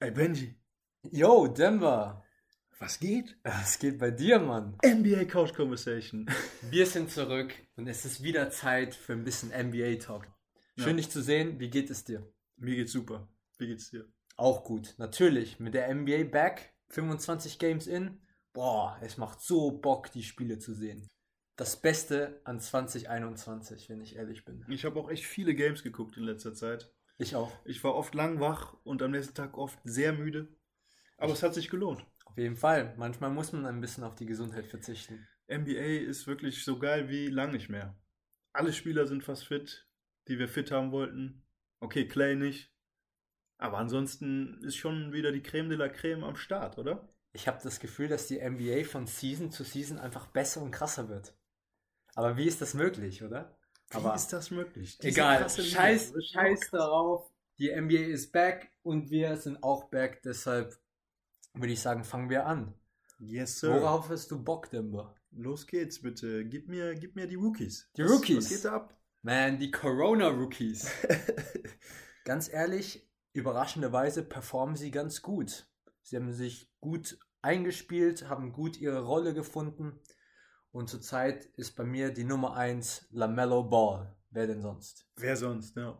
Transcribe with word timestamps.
Ey, 0.00 0.10
Benji, 0.10 0.54
Yo, 1.10 1.46
Denver. 1.46 2.24
was 2.78 2.98
geht? 2.98 3.36
Was 3.44 3.78
geht 3.78 3.98
bei 3.98 4.10
dir, 4.10 4.38
Mann? 4.38 4.76
NBA 4.84 5.24
Couch 5.24 5.54
Conversation. 5.54 6.26
Wir 6.70 6.86
sind 6.86 7.10
zurück 7.10 7.54
und 7.76 7.86
es 7.86 8.04
ist 8.04 8.22
wieder 8.22 8.50
Zeit 8.50 8.94
für 8.94 9.12
ein 9.12 9.24
bisschen 9.24 9.50
NBA-Talk. 9.50 10.26
Schön, 10.76 10.88
Ja. 10.88 10.92
dich 10.94 11.10
zu 11.10 11.22
sehen. 11.22 11.60
Wie 11.60 11.70
geht 11.70 11.90
es 11.90 12.04
dir? 12.04 12.26
Mir 12.56 12.74
geht's 12.76 12.92
super. 12.92 13.28
Wie 13.58 13.66
geht's 13.66 13.90
dir? 13.90 14.06
Auch 14.36 14.64
gut. 14.64 14.94
Natürlich. 14.98 15.60
Mit 15.60 15.74
der 15.74 15.88
NBA 15.94 16.24
back. 16.24 16.72
25 16.88 17.58
Games 17.58 17.86
in. 17.86 18.20
Boah, 18.52 18.98
es 19.02 19.16
macht 19.16 19.40
so 19.40 19.70
Bock, 19.72 20.10
die 20.12 20.22
Spiele 20.22 20.58
zu 20.58 20.74
sehen. 20.74 21.08
Das 21.56 21.80
Beste 21.80 22.40
an 22.44 22.60
2021, 22.60 23.88
wenn 23.88 24.00
ich 24.00 24.16
ehrlich 24.16 24.44
bin. 24.44 24.64
Ich 24.68 24.84
habe 24.84 24.98
auch 25.00 25.08
echt 25.10 25.24
viele 25.24 25.54
Games 25.54 25.82
geguckt 25.82 26.16
in 26.16 26.24
letzter 26.24 26.52
Zeit. 26.54 26.92
Ich 27.16 27.36
auch. 27.36 27.52
Ich 27.64 27.82
war 27.84 27.94
oft 27.94 28.14
lang 28.14 28.40
wach 28.40 28.74
und 28.82 29.02
am 29.02 29.12
nächsten 29.12 29.34
Tag 29.34 29.56
oft 29.56 29.78
sehr 29.84 30.12
müde. 30.12 30.48
Aber 31.16 31.32
es 31.32 31.42
hat 31.42 31.54
sich 31.54 31.70
gelohnt. 31.70 32.04
Auf 32.24 32.36
jeden 32.36 32.56
Fall. 32.56 32.94
Manchmal 32.96 33.30
muss 33.30 33.52
man 33.52 33.66
ein 33.66 33.80
bisschen 33.80 34.04
auf 34.04 34.16
die 34.16 34.26
Gesundheit 34.26 34.66
verzichten. 34.66 35.26
NBA 35.48 36.08
ist 36.08 36.26
wirklich 36.26 36.64
so 36.64 36.78
geil 36.78 37.08
wie 37.08 37.28
lang 37.28 37.52
nicht 37.52 37.68
mehr. 37.68 37.96
Alle 38.52 38.72
Spieler 38.72 39.06
sind 39.06 39.22
fast 39.22 39.46
fit, 39.46 39.86
die 40.26 40.38
wir 40.38 40.48
fit 40.48 40.70
haben 40.70 40.90
wollten. 40.90 41.46
Okay, 41.80 42.08
Clay 42.08 42.34
nicht. 42.34 42.72
Aber 43.58 43.78
ansonsten 43.78 44.60
ist 44.64 44.76
schon 44.76 45.12
wieder 45.12 45.30
die 45.30 45.42
Creme 45.42 45.68
de 45.68 45.78
la 45.78 45.88
Creme 45.88 46.24
am 46.24 46.36
Start, 46.36 46.78
oder? 46.78 47.08
Ich 47.32 47.46
habe 47.46 47.60
das 47.62 47.80
Gefühl, 47.80 48.08
dass 48.08 48.26
die 48.26 48.40
NBA 48.40 48.84
von 48.84 49.06
Season 49.06 49.50
zu 49.50 49.64
Season 49.64 49.98
einfach 49.98 50.26
besser 50.26 50.62
und 50.62 50.70
krasser 50.70 51.08
wird. 51.08 51.34
Aber 52.14 52.36
wie 52.36 52.46
ist 52.46 52.60
das 52.60 52.74
möglich, 52.74 53.22
oder? 53.22 53.56
Wie 53.94 53.98
Aber 53.98 54.14
ist 54.14 54.32
das 54.32 54.50
möglich? 54.50 54.98
Diese 54.98 55.08
egal, 55.08 55.42
Liga, 55.42 55.62
scheiß, 55.62 56.10
ist 56.10 56.32
scheiß 56.32 56.70
darauf. 56.70 57.30
Die 57.58 57.70
NBA 57.70 58.12
ist 58.12 58.32
back 58.32 58.72
und 58.82 59.10
wir 59.10 59.36
sind 59.36 59.62
auch 59.62 59.84
back. 59.84 60.22
Deshalb 60.22 60.76
würde 61.54 61.72
ich 61.72 61.80
sagen, 61.80 62.02
fangen 62.02 62.28
wir 62.28 62.46
an. 62.46 62.74
Yes, 63.20 63.60
sir. 63.60 63.72
Worauf 63.72 64.08
hast 64.08 64.30
du 64.30 64.42
Bock, 64.42 64.70
Dimber? 64.70 65.14
Los 65.30 65.66
geht's 65.66 66.02
bitte. 66.02 66.44
Gib 66.44 66.68
mir, 66.68 66.94
gib 66.94 67.14
mir 67.14 67.26
die 67.26 67.36
Rookies. 67.36 67.88
Die 67.96 68.04
was, 68.04 68.10
Rookies. 68.10 68.36
Was 68.36 68.48
geht 68.48 68.64
da 68.64 68.72
ab? 68.74 69.00
Man, 69.22 69.58
die 69.58 69.70
Corona-Rookies. 69.70 70.90
ganz 72.24 72.52
ehrlich, 72.52 73.08
überraschenderweise 73.32 74.24
performen 74.24 74.76
sie 74.76 74.90
ganz 74.90 75.22
gut. 75.22 75.66
Sie 76.02 76.16
haben 76.16 76.32
sich 76.32 76.70
gut 76.80 77.18
eingespielt, 77.40 78.28
haben 78.28 78.52
gut 78.52 78.78
ihre 78.80 79.04
Rolle 79.04 79.32
gefunden. 79.32 80.00
Und 80.74 80.90
zurzeit 80.90 81.44
ist 81.56 81.76
bei 81.76 81.84
mir 81.84 82.12
die 82.12 82.24
Nummer 82.24 82.56
1 82.56 83.06
LaMelo 83.12 83.62
Ball. 83.62 84.12
Wer 84.30 84.48
denn 84.48 84.60
sonst? 84.60 85.08
Wer 85.14 85.36
sonst, 85.36 85.76
ja. 85.76 85.96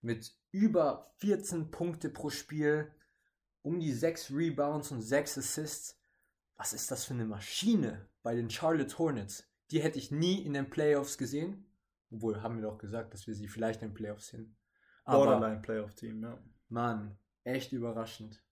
Mit 0.00 0.34
über 0.50 1.12
14 1.18 1.70
Punkte 1.70 2.08
pro 2.08 2.30
Spiel, 2.30 2.90
um 3.60 3.78
die 3.78 3.92
6 3.92 4.30
Rebounds 4.30 4.90
und 4.92 5.02
6 5.02 5.36
Assists. 5.36 6.00
Was 6.56 6.72
ist 6.72 6.90
das 6.90 7.04
für 7.04 7.12
eine 7.12 7.26
Maschine 7.26 8.08
bei 8.22 8.34
den 8.34 8.48
Charlotte 8.48 8.96
Hornets? 8.96 9.46
Die 9.70 9.82
hätte 9.82 9.98
ich 9.98 10.10
nie 10.10 10.40
in 10.40 10.54
den 10.54 10.70
Playoffs 10.70 11.18
gesehen. 11.18 11.70
Obwohl, 12.10 12.40
haben 12.40 12.56
wir 12.56 12.62
doch 12.62 12.78
gesagt, 12.78 13.12
dass 13.12 13.26
wir 13.26 13.34
sie 13.34 13.46
vielleicht 13.46 13.82
in 13.82 13.88
den 13.88 13.94
Playoffs 13.94 14.28
sehen. 14.28 14.56
Borderline 15.04 15.60
Playoff 15.60 15.94
Team, 15.96 16.22
ja. 16.22 16.42
Mann, 16.70 17.18
echt 17.42 17.72
überraschend. 17.72 18.42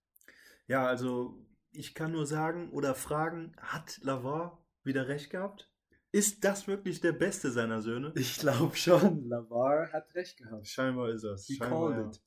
Ja, 0.67 0.85
also 0.85 1.43
ich 1.71 1.95
kann 1.95 2.11
nur 2.11 2.27
sagen 2.27 2.69
oder 2.69 2.93
fragen, 2.93 3.55
hat 3.57 3.97
Lavar 4.03 4.62
wieder 4.85 5.07
recht 5.07 5.29
gehabt? 5.29 5.69
Ist 6.11 6.43
das 6.43 6.67
wirklich 6.67 7.01
der 7.01 7.13
beste 7.13 7.51
seiner 7.51 7.81
Söhne? 7.81 8.11
Ich 8.15 8.37
glaube 8.37 8.75
schon, 8.75 9.27
Lavar 9.27 9.91
hat 9.91 10.13
recht 10.13 10.37
gehabt. 10.37 10.67
Scheinbar 10.67 11.09
ist 11.09 11.23
das. 11.23 11.47
He 11.47 11.57
called 11.57 11.97
ja. 11.97 12.07
it. 12.07 12.21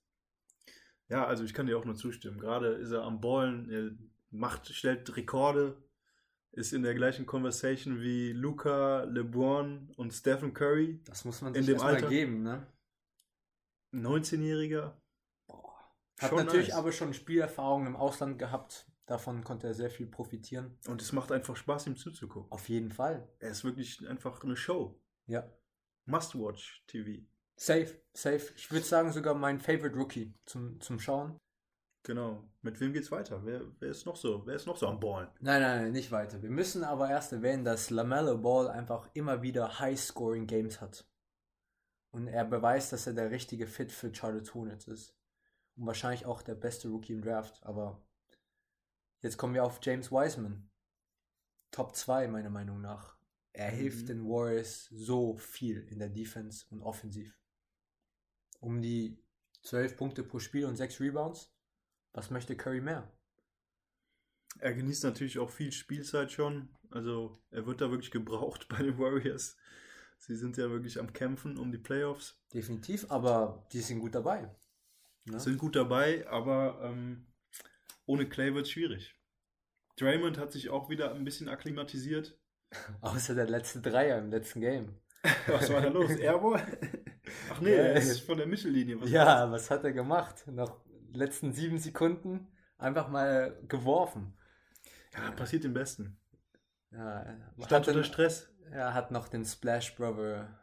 ja, 1.08 1.26
also 1.26 1.44
ich 1.44 1.54
kann 1.54 1.66
dir 1.66 1.78
auch 1.78 1.84
nur 1.84 1.94
zustimmen. 1.94 2.40
Gerade 2.40 2.68
ist 2.74 2.90
er 2.90 3.02
am 3.02 3.20
Ballen, 3.20 3.70
er 3.70 3.90
macht, 4.30 4.74
stellt 4.74 5.16
Rekorde, 5.16 5.76
ist 6.50 6.72
in 6.72 6.82
der 6.82 6.94
gleichen 6.94 7.26
Conversation 7.26 8.00
wie 8.00 8.32
Luca, 8.32 9.04
LeBron 9.04 9.92
und 9.96 10.12
Stephen 10.12 10.52
Curry. 10.52 11.00
Das 11.04 11.24
muss 11.24 11.40
man 11.42 11.54
In 11.54 11.62
sich 11.62 11.66
dem 11.66 11.74
erstmal 11.74 11.94
Alter? 11.96 12.08
geben, 12.08 12.42
ne? 12.42 12.66
19-Jähriger. 13.92 14.94
Hat 16.18 16.32
natürlich 16.32 16.68
nice. 16.68 16.76
aber 16.76 16.92
schon 16.92 17.12
Spielerfahrung 17.14 17.86
im 17.86 17.94
Ausland 17.94 18.38
gehabt. 18.38 18.86
Davon 19.06 19.44
konnte 19.44 19.68
er 19.68 19.74
sehr 19.74 19.90
viel 19.90 20.06
profitieren. 20.06 20.76
Und 20.88 21.00
es 21.00 21.12
macht 21.12 21.30
einfach 21.30 21.56
Spaß, 21.56 21.86
ihm 21.86 21.96
zuzugucken. 21.96 22.50
Auf 22.50 22.68
jeden 22.68 22.90
Fall. 22.90 23.28
Er 23.38 23.50
ist 23.50 23.64
wirklich 23.64 24.06
einfach 24.08 24.42
eine 24.42 24.56
Show. 24.56 25.00
Ja. 25.26 25.48
Must-watch 26.06 26.84
TV. 26.88 27.24
Safe, 27.54 27.88
safe. 28.12 28.52
Ich 28.56 28.70
würde 28.70 28.84
sagen, 28.84 29.12
sogar 29.12 29.34
mein 29.34 29.60
Favorite 29.60 29.96
Rookie 29.96 30.34
zum, 30.44 30.80
zum 30.80 30.98
Schauen. 30.98 31.38
Genau. 32.02 32.44
Mit 32.62 32.80
wem 32.80 32.92
geht's 32.92 33.10
weiter? 33.10 33.44
Wer, 33.44 33.62
wer 33.78 33.90
ist 33.90 34.06
noch 34.06 34.16
so? 34.16 34.44
Wer 34.46 34.56
ist 34.56 34.66
noch 34.66 34.76
so 34.76 34.86
am 34.86 35.00
Ballen? 35.00 35.28
Nein, 35.40 35.60
nein, 35.60 35.82
nein, 35.82 35.92
nicht 35.92 36.12
weiter. 36.12 36.42
Wir 36.42 36.50
müssen 36.50 36.84
aber 36.84 37.08
erst 37.08 37.32
erwähnen, 37.32 37.64
dass 37.64 37.90
LaMelo 37.90 38.38
Ball 38.38 38.68
einfach 38.68 39.08
immer 39.14 39.42
wieder 39.42 39.80
High-Scoring-Games 39.80 40.80
hat. 40.80 41.08
Und 42.10 42.28
er 42.28 42.44
beweist, 42.44 42.92
dass 42.92 43.06
er 43.06 43.14
der 43.14 43.30
richtige 43.30 43.66
Fit 43.66 43.90
für 43.90 44.14
Charlotte 44.14 44.52
Hornets 44.54 44.86
ist. 44.86 45.16
Und 45.76 45.86
wahrscheinlich 45.86 46.26
auch 46.26 46.42
der 46.42 46.54
beste 46.54 46.88
Rookie 46.88 47.12
im 47.12 47.22
Draft. 47.22 47.64
Aber 47.64 48.05
jetzt 49.20 49.36
kommen 49.36 49.54
wir 49.54 49.64
auf 49.64 49.80
James 49.82 50.10
Wiseman. 50.10 50.68
Top 51.70 51.94
2 51.94 52.28
meiner 52.28 52.50
Meinung 52.50 52.80
nach. 52.80 53.16
Er 53.52 53.72
Mhm. 53.72 53.76
hilft 53.76 54.08
den 54.08 54.24
Warriors 54.28 54.86
so 54.92 55.36
viel 55.36 55.80
in 55.88 55.98
der 55.98 56.08
Defense 56.10 56.66
und 56.70 56.82
offensiv. 56.82 57.38
Um 58.60 58.80
die 58.82 59.18
12 59.62 59.96
Punkte 59.96 60.22
pro 60.22 60.38
Spiel 60.38 60.64
und 60.66 60.76
6 60.76 61.00
Rebounds. 61.00 61.52
Was 62.12 62.30
möchte 62.30 62.56
Curry 62.56 62.80
mehr? 62.80 63.12
Er 64.58 64.72
genießt 64.74 65.04
natürlich 65.04 65.38
auch 65.38 65.50
viel 65.50 65.72
Spielzeit 65.72 66.32
schon. 66.32 66.74
Also 66.90 67.42
er 67.50 67.66
wird 67.66 67.80
da 67.80 67.90
wirklich 67.90 68.10
gebraucht 68.10 68.68
bei 68.70 68.82
den 68.82 68.98
Warriors. 68.98 69.56
Sie 70.18 70.34
sind 70.36 70.56
ja 70.56 70.70
wirklich 70.70 70.98
am 70.98 71.12
Kämpfen 71.12 71.58
um 71.58 71.70
die 71.72 71.78
Playoffs. 71.78 72.40
Definitiv, 72.54 73.10
aber 73.10 73.66
die 73.72 73.80
sind 73.80 74.00
gut 74.00 74.14
dabei. 74.14 74.54
Ne? 75.24 75.38
Sind 75.40 75.58
gut 75.58 75.76
dabei, 75.76 76.26
aber 76.28 76.80
ähm, 76.84 77.26
ohne 78.06 78.28
Clay 78.28 78.54
wird 78.54 78.66
es 78.66 78.72
schwierig. 78.72 79.14
Draymond 79.96 80.38
hat 80.38 80.52
sich 80.52 80.70
auch 80.70 80.88
wieder 80.88 81.14
ein 81.14 81.24
bisschen 81.24 81.48
akklimatisiert. 81.48 82.38
Außer 83.00 83.34
der 83.34 83.48
letzte 83.48 83.80
Dreier 83.80 84.18
im 84.18 84.30
letzten 84.30 84.60
Game. 84.60 85.00
Was 85.46 85.72
war 85.72 85.80
da 85.80 85.88
los? 85.88 86.10
Airball? 86.16 86.62
Ach 87.50 87.60
nee, 87.60 87.74
er 87.74 87.94
ist 87.94 88.20
von 88.20 88.38
der 88.38 88.46
Mittellinie. 88.46 89.00
Was 89.00 89.10
ja, 89.10 89.50
was 89.50 89.70
hat 89.70 89.82
er 89.82 89.92
gemacht? 89.92 90.44
Nach 90.46 90.76
letzten 91.12 91.52
sieben 91.52 91.78
Sekunden 91.78 92.46
einfach 92.78 93.08
mal 93.08 93.58
geworfen. 93.66 94.38
ja, 95.12 95.32
passiert 95.32 95.64
dem 95.64 95.74
Besten. 95.74 96.20
Ja, 96.92 97.22
Stand 97.64 97.88
unter 97.88 98.00
den, 98.00 98.04
Stress. 98.04 98.48
er 98.70 98.94
hat 98.94 99.10
noch 99.10 99.26
den 99.26 99.44
Splash 99.44 99.96
Brother 99.96 100.56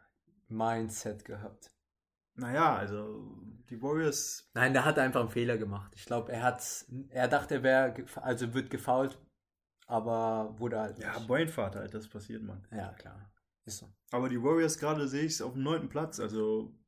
Mindset 0.48 1.24
gehabt. 1.26 1.73
Naja, 2.34 2.76
also 2.76 3.36
die 3.70 3.80
Warriors. 3.80 4.50
Nein, 4.54 4.72
der 4.72 4.84
hat 4.84 4.98
einfach 4.98 5.20
einen 5.20 5.30
Fehler 5.30 5.56
gemacht. 5.58 5.92
Ich 5.96 6.04
glaube, 6.04 6.32
er 6.32 6.42
hat, 6.42 6.86
er 7.10 7.28
dachte, 7.28 7.56
er 7.56 7.62
wäre, 7.62 8.06
also 8.16 8.52
wird 8.54 8.70
gefoult, 8.70 9.18
aber 9.86 10.58
wurde 10.58 10.80
halt 10.80 10.98
Ja, 10.98 11.14
nicht. 11.14 11.28
Brainfart 11.28 11.76
halt, 11.76 11.94
das 11.94 12.08
passiert, 12.08 12.42
man. 12.42 12.66
Ja, 12.70 12.92
klar. 12.92 13.30
Ist 13.64 13.78
so. 13.78 13.92
Aber 14.10 14.28
die 14.28 14.42
Warriors 14.42 14.78
gerade 14.78 15.08
sehe 15.08 15.24
ich 15.24 15.32
es 15.32 15.42
auf 15.42 15.54
dem 15.54 15.62
neunten 15.62 15.88
Platz, 15.88 16.20
also 16.20 16.78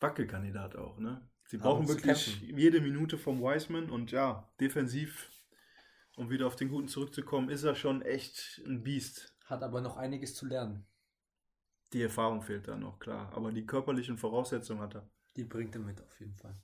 Wackelkandidat 0.00 0.76
auch, 0.76 0.98
ne? 0.98 1.28
Sie 1.46 1.58
brauchen 1.58 1.86
wirklich 1.88 2.40
jede 2.40 2.80
Minute 2.80 3.18
vom 3.18 3.42
Wiseman 3.42 3.90
und 3.90 4.10
ja, 4.10 4.50
defensiv, 4.60 5.30
um 6.16 6.30
wieder 6.30 6.46
auf 6.46 6.56
den 6.56 6.70
Guten 6.70 6.88
zurückzukommen, 6.88 7.50
ist 7.50 7.64
er 7.64 7.74
schon 7.74 8.00
echt 8.02 8.62
ein 8.66 8.82
Biest. 8.82 9.36
Hat 9.44 9.62
aber 9.62 9.82
noch 9.82 9.98
einiges 9.98 10.34
zu 10.34 10.46
lernen. 10.46 10.86
Die 11.94 12.02
Erfahrung 12.02 12.42
fehlt 12.42 12.66
da 12.66 12.76
noch, 12.76 12.98
klar. 12.98 13.32
Aber 13.34 13.52
die 13.52 13.64
körperlichen 13.64 14.18
Voraussetzungen 14.18 14.80
hat 14.80 14.96
er. 14.96 15.08
Die 15.36 15.44
bringt 15.44 15.76
er 15.76 15.80
mit 15.80 16.02
auf 16.02 16.18
jeden 16.18 16.34
Fall. 16.34 16.60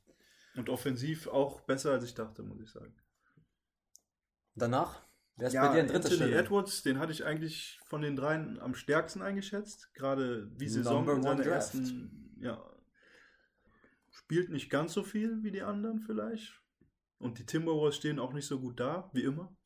Und 0.56 0.68
offensiv 0.68 1.28
auch 1.28 1.60
besser, 1.60 1.92
als 1.92 2.02
ich 2.02 2.14
dachte, 2.14 2.42
muss 2.42 2.60
ich 2.60 2.68
sagen. 2.68 2.92
Danach, 4.56 5.06
wer 5.36 5.46
ist 5.46 5.52
ja, 5.52 5.68
bei 5.68 5.74
dir 5.74 5.80
an 5.82 5.86
dritter 5.86 5.96
Anthony 5.98 6.16
Stelle? 6.16 6.36
Edwards, 6.36 6.82
den 6.82 6.98
hatte 6.98 7.12
ich 7.12 7.24
eigentlich 7.24 7.78
von 7.84 8.02
den 8.02 8.16
dreien 8.16 8.58
am 8.58 8.74
stärksten 8.74 9.22
eingeschätzt. 9.22 9.94
Gerade 9.94 10.48
die 10.48 10.68
Saison 10.68 11.06
Number 11.06 11.14
in 11.14 11.22
seiner 11.22 11.46
ersten, 11.46 12.36
ja, 12.40 12.60
spielt 14.10 14.50
nicht 14.50 14.68
ganz 14.68 14.92
so 14.92 15.04
viel 15.04 15.44
wie 15.44 15.52
die 15.52 15.62
anderen 15.62 16.00
vielleicht. 16.00 16.60
Und 17.18 17.38
die 17.38 17.46
Timberwolves 17.46 17.94
stehen 17.94 18.18
auch 18.18 18.32
nicht 18.32 18.46
so 18.46 18.58
gut 18.58 18.80
da, 18.80 19.08
wie 19.12 19.22
immer. 19.22 19.56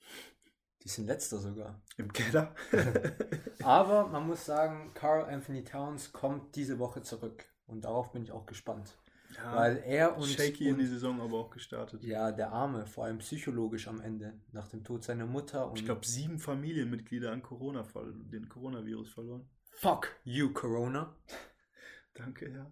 Die 0.84 0.88
sind 0.90 1.06
letzter 1.06 1.38
sogar. 1.38 1.80
Im 1.96 2.12
Keller. 2.12 2.54
Aber 3.62 4.06
man 4.08 4.26
muss 4.26 4.44
sagen, 4.44 4.92
Carl 4.94 5.24
Anthony 5.24 5.64
Towns 5.64 6.12
kommt 6.12 6.54
diese 6.56 6.78
Woche 6.78 7.02
zurück. 7.02 7.44
Und 7.66 7.84
darauf 7.86 8.12
bin 8.12 8.22
ich 8.22 8.32
auch 8.32 8.44
gespannt. 8.44 8.98
ja, 9.34 9.56
Weil 9.56 9.78
er 9.86 10.16
und, 10.18 10.26
shaky 10.26 10.68
in 10.68 10.78
die 10.78 10.86
Saison 10.86 11.20
aber 11.22 11.38
auch 11.38 11.50
gestartet. 11.50 12.04
ja, 12.04 12.30
der 12.32 12.52
Arme, 12.52 12.86
vor 12.86 13.06
allem 13.06 13.18
psychologisch 13.18 13.88
am 13.88 14.00
Ende, 14.02 14.34
nach 14.52 14.68
dem 14.68 14.84
Tod 14.84 15.02
seiner 15.02 15.24
Mutter. 15.26 15.70
Und 15.70 15.78
Ich 15.78 15.86
glaube, 15.86 16.04
sieben 16.06 16.38
Familienmitglieder 16.38 17.32
an 17.32 17.42
Corona, 17.42 17.82
den 18.30 18.48
Coronavirus 18.50 19.08
verloren. 19.08 19.48
fuck 19.70 20.08
you, 20.24 20.52
Corona. 20.52 21.16
Danke, 22.14 22.50
ja. 22.52 22.70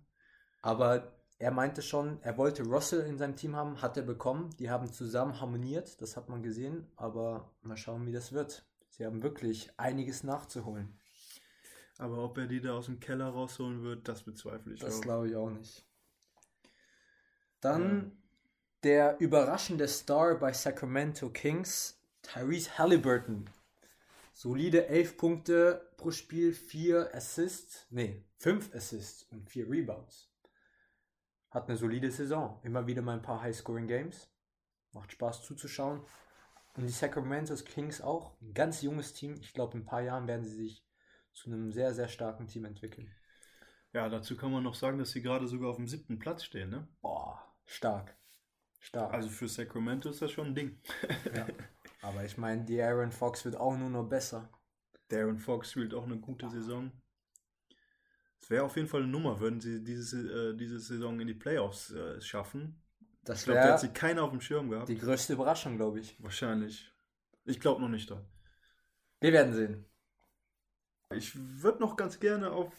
Aber 0.61 1.17
er 1.43 1.51
meinte 1.51 1.83
schon, 1.83 2.23
er 2.23 2.39
wollte 2.39 2.63
Russell 2.63 3.01
in 3.05 3.19
seinem 3.19 3.35
Team 3.35 3.57
haben, 3.57 3.83
hat 3.83 3.97
er 3.97 4.05
bekommen. 4.05 4.51
Die 4.61 4.71
haben 4.71 4.93
zusammen 4.93 5.41
harmoniert, 5.41 6.01
das 6.01 6.17
hat 6.17 6.29
man 6.29 6.41
gesehen. 6.41 6.87
Aber 6.95 7.51
mal 7.63 7.77
schauen, 7.77 8.07
wie 8.07 8.13
das 8.13 8.33
wird. 8.33 8.65
Sie 8.91 9.05
haben 9.05 9.25
wirklich 9.25 9.69
einiges 9.77 10.23
nachzuholen. 10.23 10.97
Aber 11.99 12.19
ob 12.19 12.39
er 12.39 12.47
die 12.47 12.61
da 12.61 12.75
aus 12.75 12.87
dem 12.87 13.01
Keller 13.01 13.27
rausholen 13.29 13.83
wird, 13.83 14.07
das 14.07 14.23
bezweifle 14.23 14.75
ich 14.75 14.81
Das 14.81 14.99
auch. 14.99 15.01
glaube 15.01 15.29
ich 15.31 15.35
auch 15.35 15.51
nicht. 15.51 15.85
Dann 17.61 18.13
der 18.85 19.19
überraschende 19.19 19.89
Star 19.89 20.37
bei 20.37 20.53
Sacramento 20.53 21.29
Kings, 21.31 21.99
Tyrese 22.23 22.79
Halliburton. 22.79 23.51
Solide 24.33 24.87
11 24.87 25.17
Punkte 25.17 25.91
pro 25.97 26.13
Spiel, 26.13 26.53
4 26.53 27.13
Assists, 27.13 27.87
nee, 27.91 28.25
5 28.39 28.73
Assists 28.77 29.25
und 29.25 29.51
4 29.51 29.69
Rebounds. 29.69 30.32
Hat 31.53 31.69
eine 31.69 31.77
solide 31.77 32.11
Saison. 32.11 32.59
Immer 32.63 32.87
wieder 32.87 33.03
mal 33.03 33.15
ein 33.15 33.23
paar 33.23 33.43
High-Scoring-Games. 33.43 34.31
Macht 34.93 35.13
Spaß 35.13 35.43
zuzuschauen. 35.45 36.01
Und 36.75 36.85
die 36.85 36.89
Sacramento 36.89 37.55
Kings 37.57 38.01
auch. 38.01 38.41
Ein 38.41 38.55
ganz 38.55 38.81
junges 38.81 39.13
Team. 39.13 39.35
Ich 39.41 39.53
glaube, 39.53 39.77
in 39.77 39.83
ein 39.83 39.87
paar 39.87 40.01
Jahren 40.01 40.27
werden 40.27 40.45
sie 40.45 40.57
sich 40.57 40.85
zu 41.35 41.51
einem 41.51 41.71
sehr, 41.71 41.93
sehr 41.93 42.09
starken 42.09 42.49
Team 42.49 42.65
entwickeln. 42.65 43.15
Ja, 43.93 44.09
dazu 44.09 44.37
kann 44.37 44.51
man 44.51 44.63
noch 44.63 44.75
sagen, 44.75 44.99
dass 44.99 45.11
sie 45.11 45.21
gerade 45.21 45.47
sogar 45.47 45.69
auf 45.69 45.77
dem 45.77 45.87
siebten 45.87 46.19
Platz 46.19 46.45
stehen. 46.45 46.71
Ne? 46.71 46.89
Boah, 47.03 47.55
stark. 47.67 48.17
Stark. 48.81 49.13
Also 49.13 49.29
für 49.29 49.49
Sacramento 49.49 50.09
ist 50.09 50.23
das 50.23 50.33
schon 50.33 50.49
ein 50.49 50.55
Ding. 50.55 50.81
ja. 51.37 51.47
Aber 52.01 52.25
ich 52.25 52.39
meine, 52.39 52.65
die 52.65 52.83
Aaron 52.83 53.13
Fox 53.13 53.45
wird 53.45 53.57
auch 53.57 53.77
nur 53.77 53.91
noch 53.91 54.09
besser. 54.09 54.51
Darren 55.09 55.39
Fox 55.39 55.73
spielt 55.73 55.93
auch 55.93 56.05
eine 56.05 56.19
gute 56.19 56.49
Saison. 56.49 56.91
Es 58.43 58.51
wäre 58.51 58.65
auf 58.65 58.75
jeden 58.75 58.89
Fall 58.89 59.03
eine 59.03 59.11
Nummer, 59.11 59.39
würden 59.39 59.61
sie 59.61 59.85
diese, 59.85 60.51
äh, 60.51 60.57
diese 60.57 60.81
Saison 60.81 61.21
in 61.21 61.29
die 61.29 61.35
Playoffs 61.35 61.93
äh, 61.93 62.21
schaffen. 62.21 62.83
Das 63.23 63.41
Ich 63.41 63.45
glaube, 63.45 63.61
da 63.61 63.73
hat 63.75 63.81
sie 63.81 63.89
keiner 63.89 64.25
auf 64.25 64.31
dem 64.31 64.41
Schirm 64.41 64.69
gehabt. 64.69 64.89
die 64.89 64.99
größte 64.99 65.35
Überraschung, 65.35 65.77
glaube 65.77 66.01
ich. 66.01 66.21
Wahrscheinlich. 66.21 66.93
Ich 67.45 67.61
glaube 67.61 67.81
noch 67.81 67.89
nicht 67.89 68.11
dran. 68.11 68.27
Wir 69.21 69.33
werden 69.33 69.55
sehen. 69.55 69.85
Ich 71.15 71.37
würde 71.63 71.79
noch 71.79 71.97
ganz 71.97 72.19
gerne 72.19 72.51
auf 72.51 72.73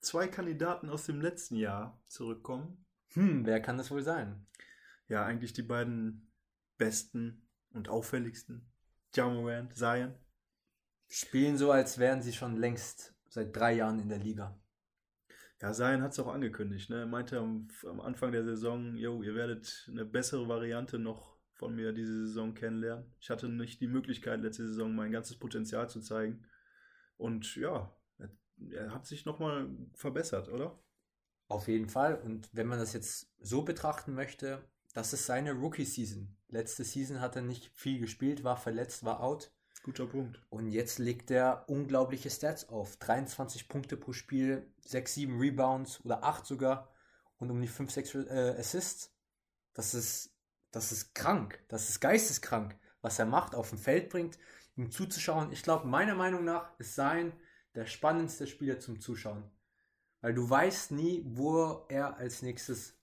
zwei 0.00 0.26
Kandidaten 0.26 0.88
aus 0.90 1.06
dem 1.06 1.20
letzten 1.20 1.54
Jahr 1.54 2.02
zurückkommen. 2.08 2.84
Hm, 3.12 3.46
wer 3.46 3.60
kann 3.60 3.78
das 3.78 3.92
wohl 3.92 4.02
sein? 4.02 4.46
Ja, 5.06 5.24
eigentlich 5.24 5.52
die 5.52 5.62
beiden 5.62 6.32
besten 6.76 7.48
und 7.70 7.88
auffälligsten. 7.88 8.68
Jamorant, 9.14 9.76
Zion. 9.76 10.14
Spielen 11.06 11.56
so, 11.56 11.70
als 11.70 11.98
wären 11.98 12.22
sie 12.22 12.32
schon 12.32 12.56
längst 12.56 13.14
seit 13.28 13.54
drei 13.54 13.74
Jahren 13.74 14.00
in 14.00 14.08
der 14.08 14.18
Liga. 14.18 14.58
Ja, 15.64 15.72
Zion 15.72 16.02
hat 16.02 16.12
es 16.12 16.18
auch 16.18 16.26
angekündigt. 16.26 16.90
Ne? 16.90 16.98
Er 16.98 17.06
meinte 17.06 17.38
am, 17.38 17.68
am 17.88 17.98
Anfang 18.02 18.32
der 18.32 18.44
Saison, 18.44 18.96
yo, 18.96 19.22
ihr 19.22 19.34
werdet 19.34 19.88
eine 19.90 20.04
bessere 20.04 20.46
Variante 20.46 20.98
noch 20.98 21.38
von 21.54 21.74
mir 21.74 21.94
diese 21.94 22.26
Saison 22.26 22.52
kennenlernen. 22.52 23.10
Ich 23.18 23.30
hatte 23.30 23.48
nicht 23.48 23.80
die 23.80 23.86
Möglichkeit, 23.86 24.42
letzte 24.42 24.68
Saison 24.68 24.94
mein 24.94 25.10
ganzes 25.10 25.38
Potenzial 25.38 25.88
zu 25.88 26.02
zeigen. 26.02 26.46
Und 27.16 27.56
ja, 27.56 27.90
er, 28.18 28.28
er 28.72 28.92
hat 28.92 29.06
sich 29.06 29.24
nochmal 29.24 29.70
verbessert, 29.94 30.50
oder? 30.50 30.78
Auf 31.48 31.66
jeden 31.66 31.88
Fall. 31.88 32.20
Und 32.20 32.50
wenn 32.52 32.66
man 32.66 32.78
das 32.78 32.92
jetzt 32.92 33.32
so 33.40 33.62
betrachten 33.62 34.12
möchte, 34.12 34.62
das 34.92 35.14
ist 35.14 35.24
seine 35.24 35.52
Rookie-Season. 35.52 36.36
Letzte 36.48 36.84
Season 36.84 37.22
hat 37.22 37.36
er 37.36 37.42
nicht 37.42 37.70
viel 37.72 38.00
gespielt, 38.00 38.44
war 38.44 38.58
verletzt, 38.58 39.02
war 39.06 39.22
out. 39.22 39.50
Guter 39.84 40.06
Punkt. 40.06 40.40
Und 40.48 40.70
jetzt 40.70 40.98
legt 40.98 41.30
er 41.30 41.68
unglaubliche 41.68 42.30
Stats 42.30 42.70
auf. 42.70 42.96
23 42.96 43.68
Punkte 43.68 43.98
pro 43.98 44.14
Spiel, 44.14 44.66
6, 44.80 45.14
7 45.14 45.38
Rebounds 45.38 46.02
oder 46.04 46.24
8 46.24 46.46
sogar 46.46 46.90
und 47.36 47.50
um 47.50 47.60
die 47.60 47.68
5, 47.68 47.90
6 47.90 48.14
äh, 48.14 48.54
Assists. 48.58 49.14
Das 49.74 49.92
ist, 49.92 50.34
das 50.70 50.90
ist 50.90 51.14
krank. 51.14 51.62
Das 51.68 51.90
ist 51.90 52.00
geisteskrank, 52.00 52.74
was 53.02 53.18
er 53.18 53.26
macht, 53.26 53.54
auf 53.54 53.68
dem 53.68 53.78
Feld 53.78 54.08
bringt, 54.08 54.38
ihm 54.74 54.90
zuzuschauen. 54.90 55.52
Ich 55.52 55.62
glaube, 55.62 55.86
meiner 55.86 56.14
Meinung 56.14 56.44
nach 56.44 56.78
ist 56.78 56.94
sein 56.94 57.34
der 57.74 57.84
spannendste 57.84 58.46
Spieler 58.46 58.80
zum 58.80 59.00
Zuschauen. 59.00 59.50
Weil 60.22 60.32
du 60.32 60.48
weißt 60.48 60.92
nie, 60.92 61.22
wo 61.26 61.84
er 61.90 62.16
als 62.16 62.40
nächstes 62.40 62.98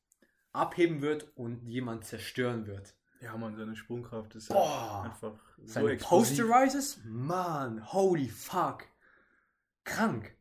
abheben 0.52 1.02
wird 1.02 1.38
und 1.38 1.68
jemand 1.68 2.06
zerstören 2.06 2.66
wird. 2.66 2.96
Ja, 3.22 3.38
man, 3.38 3.56
seine 3.56 3.76
Sprungkraft 3.76 4.34
ist 4.36 4.48
Boah. 4.50 5.04
einfach 5.06 5.40
so 5.60 5.66
Seine 5.74 5.90
explosiv. 5.92 6.38
Posterises? 6.48 7.00
Mann, 7.06 7.94
holy 7.94 8.28
fuck. 8.28 8.86
Krank. 9.84 10.36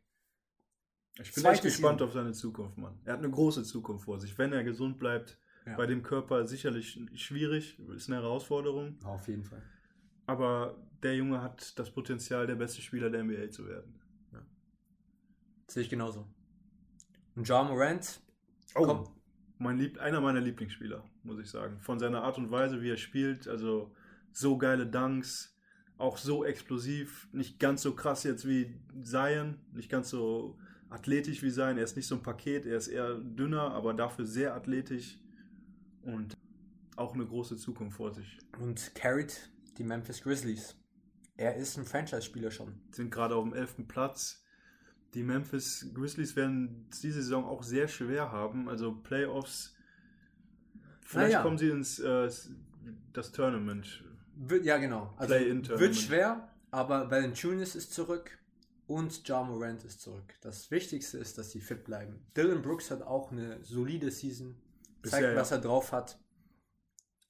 Ich 1.19 1.33
bin 1.33 1.43
Zweite 1.43 1.55
echt 1.55 1.63
gespannt 1.63 1.99
Season. 1.99 2.07
auf 2.07 2.13
seine 2.13 2.31
Zukunft, 2.33 2.77
Mann. 2.77 2.99
Er 3.05 3.13
hat 3.13 3.19
eine 3.19 3.29
große 3.29 3.63
Zukunft 3.63 4.05
vor 4.05 4.19
sich. 4.19 4.35
Wenn 4.37 4.53
er 4.53 4.63
gesund 4.63 4.97
bleibt, 4.97 5.37
Ja. 5.65 5.75
bei 5.75 5.85
dem 5.85 6.01
Körper 6.01 6.47
sicherlich 6.47 6.99
schwierig, 7.15 7.77
ist 7.95 8.09
eine 8.09 8.21
Herausforderung. 8.21 8.97
Auf 9.03 9.27
jeden 9.27 9.43
Fall. 9.43 9.61
Aber 10.25 10.75
der 11.03 11.15
Junge 11.15 11.41
hat 11.41 11.77
das 11.77 11.91
Potenzial, 11.91 12.47
der 12.47 12.55
beste 12.55 12.81
Spieler 12.81 13.09
der 13.11 13.23
NBA 13.23 13.49
zu 13.51 13.67
werden. 13.67 13.99
Sehe 15.67 15.83
ich 15.83 15.89
genauso. 15.89 16.27
Und 17.35 17.47
John 17.47 17.67
Morant, 17.67 18.21
Oh, 18.75 18.85
Komm. 18.85 19.20
Mein 19.61 19.77
Lieb 19.77 19.99
einer 19.99 20.21
meiner 20.21 20.41
Lieblingsspieler, 20.41 21.03
muss 21.23 21.39
ich 21.39 21.49
sagen. 21.49 21.79
Von 21.79 21.99
seiner 21.99 22.23
Art 22.23 22.37
und 22.37 22.51
Weise, 22.51 22.81
wie 22.81 22.89
er 22.89 22.97
spielt, 22.97 23.47
also 23.47 23.93
so 24.31 24.57
geile 24.57 24.87
Dunks, 24.87 25.55
auch 25.97 26.17
so 26.17 26.43
explosiv, 26.43 27.27
nicht 27.31 27.59
ganz 27.59 27.83
so 27.83 27.93
krass 27.93 28.23
jetzt 28.23 28.47
wie 28.47 28.73
Zion, 29.03 29.59
nicht 29.73 29.89
ganz 29.89 30.09
so 30.09 30.57
athletisch 30.89 31.43
wie 31.43 31.51
Zion. 31.51 31.77
Er 31.77 31.83
ist 31.83 31.95
nicht 31.95 32.07
so 32.07 32.15
ein 32.15 32.23
Paket, 32.23 32.65
er 32.65 32.77
ist 32.77 32.87
eher 32.87 33.15
dünner, 33.15 33.71
aber 33.71 33.93
dafür 33.93 34.25
sehr 34.25 34.55
athletisch 34.55 35.19
und 36.01 36.35
auch 36.95 37.13
eine 37.13 37.25
große 37.25 37.55
Zukunft 37.55 37.97
vor 37.97 38.13
sich. 38.13 38.39
und 38.59 38.93
carried 38.95 39.51
die 39.77 39.83
Memphis 39.83 40.21
Grizzlies. 40.21 40.75
Er 41.37 41.55
ist 41.55 41.77
ein 41.77 41.85
Franchise-Spieler 41.85 42.51
schon. 42.51 42.81
Sind 42.91 43.11
gerade 43.11 43.35
auf 43.35 43.43
dem 43.43 43.53
11. 43.53 43.87
Platz. 43.87 44.43
Die 45.13 45.23
Memphis 45.23 45.91
Grizzlies 45.93 46.35
werden 46.35 46.87
diese 47.03 47.21
Saison 47.21 47.45
auch 47.45 47.63
sehr 47.63 47.87
schwer 47.87 48.31
haben. 48.31 48.69
Also 48.69 48.93
Playoffs. 48.93 49.75
Vielleicht 51.01 51.33
Naja. 51.33 51.43
kommen 51.43 51.57
sie 51.57 51.69
ins 51.69 51.99
äh, 51.99 52.29
das 53.11 53.31
Tournament. 53.31 54.03
Ja, 54.63 54.77
genau. 54.77 55.13
Also 55.17 55.35
wird 55.35 55.95
schwer, 55.95 56.49
aber 56.71 57.11
Valanciunas 57.11 57.75
ist 57.75 57.93
zurück 57.93 58.39
und 58.87 59.27
John 59.27 59.47
Morant 59.49 59.83
ist 59.83 60.01
zurück. 60.01 60.33
Das 60.41 60.71
Wichtigste 60.71 61.17
ist, 61.17 61.37
dass 61.37 61.51
sie 61.51 61.59
fit 61.59 61.83
bleiben. 61.83 62.25
Dylan 62.35 62.61
Brooks 62.61 62.89
hat 62.91 63.01
auch 63.01 63.31
eine 63.31 63.63
solide 63.63 64.09
Season. 64.11 64.55
Bisher, 65.01 65.19
zeigt, 65.19 65.33
ja. 65.33 65.41
was 65.41 65.51
er 65.51 65.59
drauf 65.59 65.91
hat. 65.91 66.19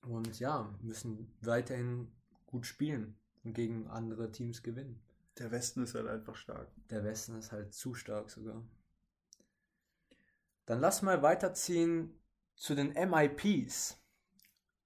Und 0.08 0.40
ja, 0.40 0.70
müssen 0.82 1.32
weiterhin 1.42 2.12
gut 2.46 2.66
spielen 2.66 3.16
und 3.44 3.54
gegen 3.54 3.88
andere 3.88 4.32
Teams 4.32 4.64
gewinnen. 4.64 5.00
Der 5.42 5.50
Westen 5.50 5.82
ist 5.82 5.96
halt 5.96 6.08
einfach 6.08 6.36
stark. 6.36 6.68
Der 6.92 7.04
Westen 7.04 7.36
ist 7.40 7.52
halt 7.52 7.74
zu 7.74 7.96
stark 7.96 8.30
sogar. 8.30 8.64
Dann 10.68 10.80
lass 10.80 11.02
mal 11.02 11.24
weiterziehen 11.24 12.14
zu 12.54 12.76
den 12.76 12.94
MIPs. 12.94 13.98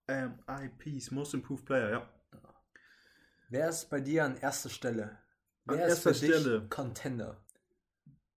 MIPs, 0.07 1.11
Most 1.11 1.33
Improved 1.33 1.65
Player, 1.65 1.89
ja. 1.89 2.09
Wer 3.49 3.67
ist 3.67 3.89
bei 3.89 3.99
dir 3.99 4.23
an 4.23 4.37
erster 4.37 4.69
Stelle? 4.69 5.17
An 5.65 5.75
Wer 5.75 5.87
erster 5.89 6.11
ist 6.11 6.19
für 6.19 6.25
dich 6.25 6.35
Stelle. 6.39 6.67
Contender? 6.69 7.43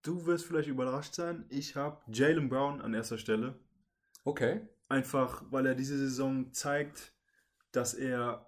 Du 0.03 0.27
wirst 0.27 0.47
vielleicht 0.47 0.69
überrascht 0.69 1.15
sein. 1.15 1.47
Ich 1.51 1.77
habe 1.77 2.03
Jalen 2.13 2.49
Brown 2.49 2.81
an 2.81 2.95
erster 2.95 3.19
Stelle. 3.19 3.55
Okay. 4.25 4.69
Einfach, 4.89 5.45
weil 5.53 5.67
er 5.67 5.77
diese 5.77 5.97
Saison 5.97 6.53
zeigt, 6.53 7.13
dass 7.71 7.95
er 7.95 8.45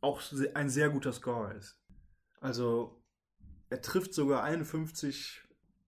auch 0.00 0.20
ein 0.54 0.68
sehr 0.68 0.90
guter 0.90 1.12
Scorer 1.12 1.54
ist. 1.54 1.78
Also, 2.40 3.02
er 3.68 3.80
trifft 3.82 4.14
sogar 4.14 4.42
51 4.42 5.42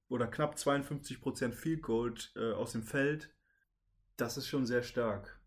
oder 0.09 0.27
knapp 0.27 0.59
52 0.59 1.21
Prozent 1.21 1.55
Field 1.55 1.83
Goal 1.83 2.15
äh, 2.37 2.53
aus 2.53 2.73
dem 2.73 2.83
Feld. 2.83 3.31
Das 4.17 4.37
ist 4.37 4.49
schon 4.49 4.67
sehr 4.67 4.83
stark. 4.83 5.41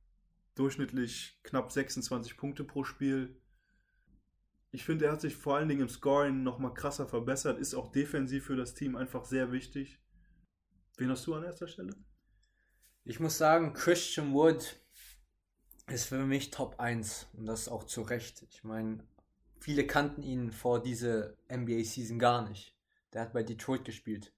Durchschnittlich 0.55 1.39
knapp 1.43 1.71
26 1.71 2.37
Punkte 2.37 2.63
pro 2.63 2.83
Spiel. 2.83 3.41
Ich 4.71 4.85
finde, 4.85 5.05
er 5.05 5.13
hat 5.13 5.21
sich 5.21 5.35
vor 5.35 5.57
allen 5.57 5.67
Dingen 5.67 5.81
im 5.81 5.89
Scoring 5.89 6.43
nochmal 6.43 6.73
krasser 6.73 7.07
verbessert, 7.07 7.59
ist 7.59 7.73
auch 7.73 7.91
defensiv 7.91 8.45
für 8.45 8.55
das 8.55 8.73
Team 8.73 8.95
einfach 8.95 9.25
sehr 9.25 9.51
wichtig. 9.51 9.99
Wen 10.97 11.09
hast 11.09 11.27
du 11.27 11.33
an 11.33 11.43
erster 11.43 11.67
Stelle? 11.67 11.95
Ich 13.03 13.19
muss 13.19 13.37
sagen, 13.37 13.73
Christian 13.73 14.33
Wood 14.33 14.79
ist 15.87 16.05
für 16.05 16.23
mich 16.25 16.51
Top 16.51 16.79
1 16.79 17.27
und 17.33 17.47
das 17.47 17.67
auch 17.67 17.83
zu 17.83 18.03
Recht. 18.03 18.43
Ich 18.49 18.63
meine, 18.63 19.03
viele 19.61 19.85
kannten 19.85 20.23
ihn 20.23 20.51
vor 20.51 20.81
dieser 20.81 21.35
NBA-Season 21.49 22.19
gar 22.19 22.47
nicht. 22.49 22.75
Der 23.13 23.21
hat 23.21 23.33
bei 23.33 23.43
Detroit 23.43 23.85
gespielt, 23.85 24.33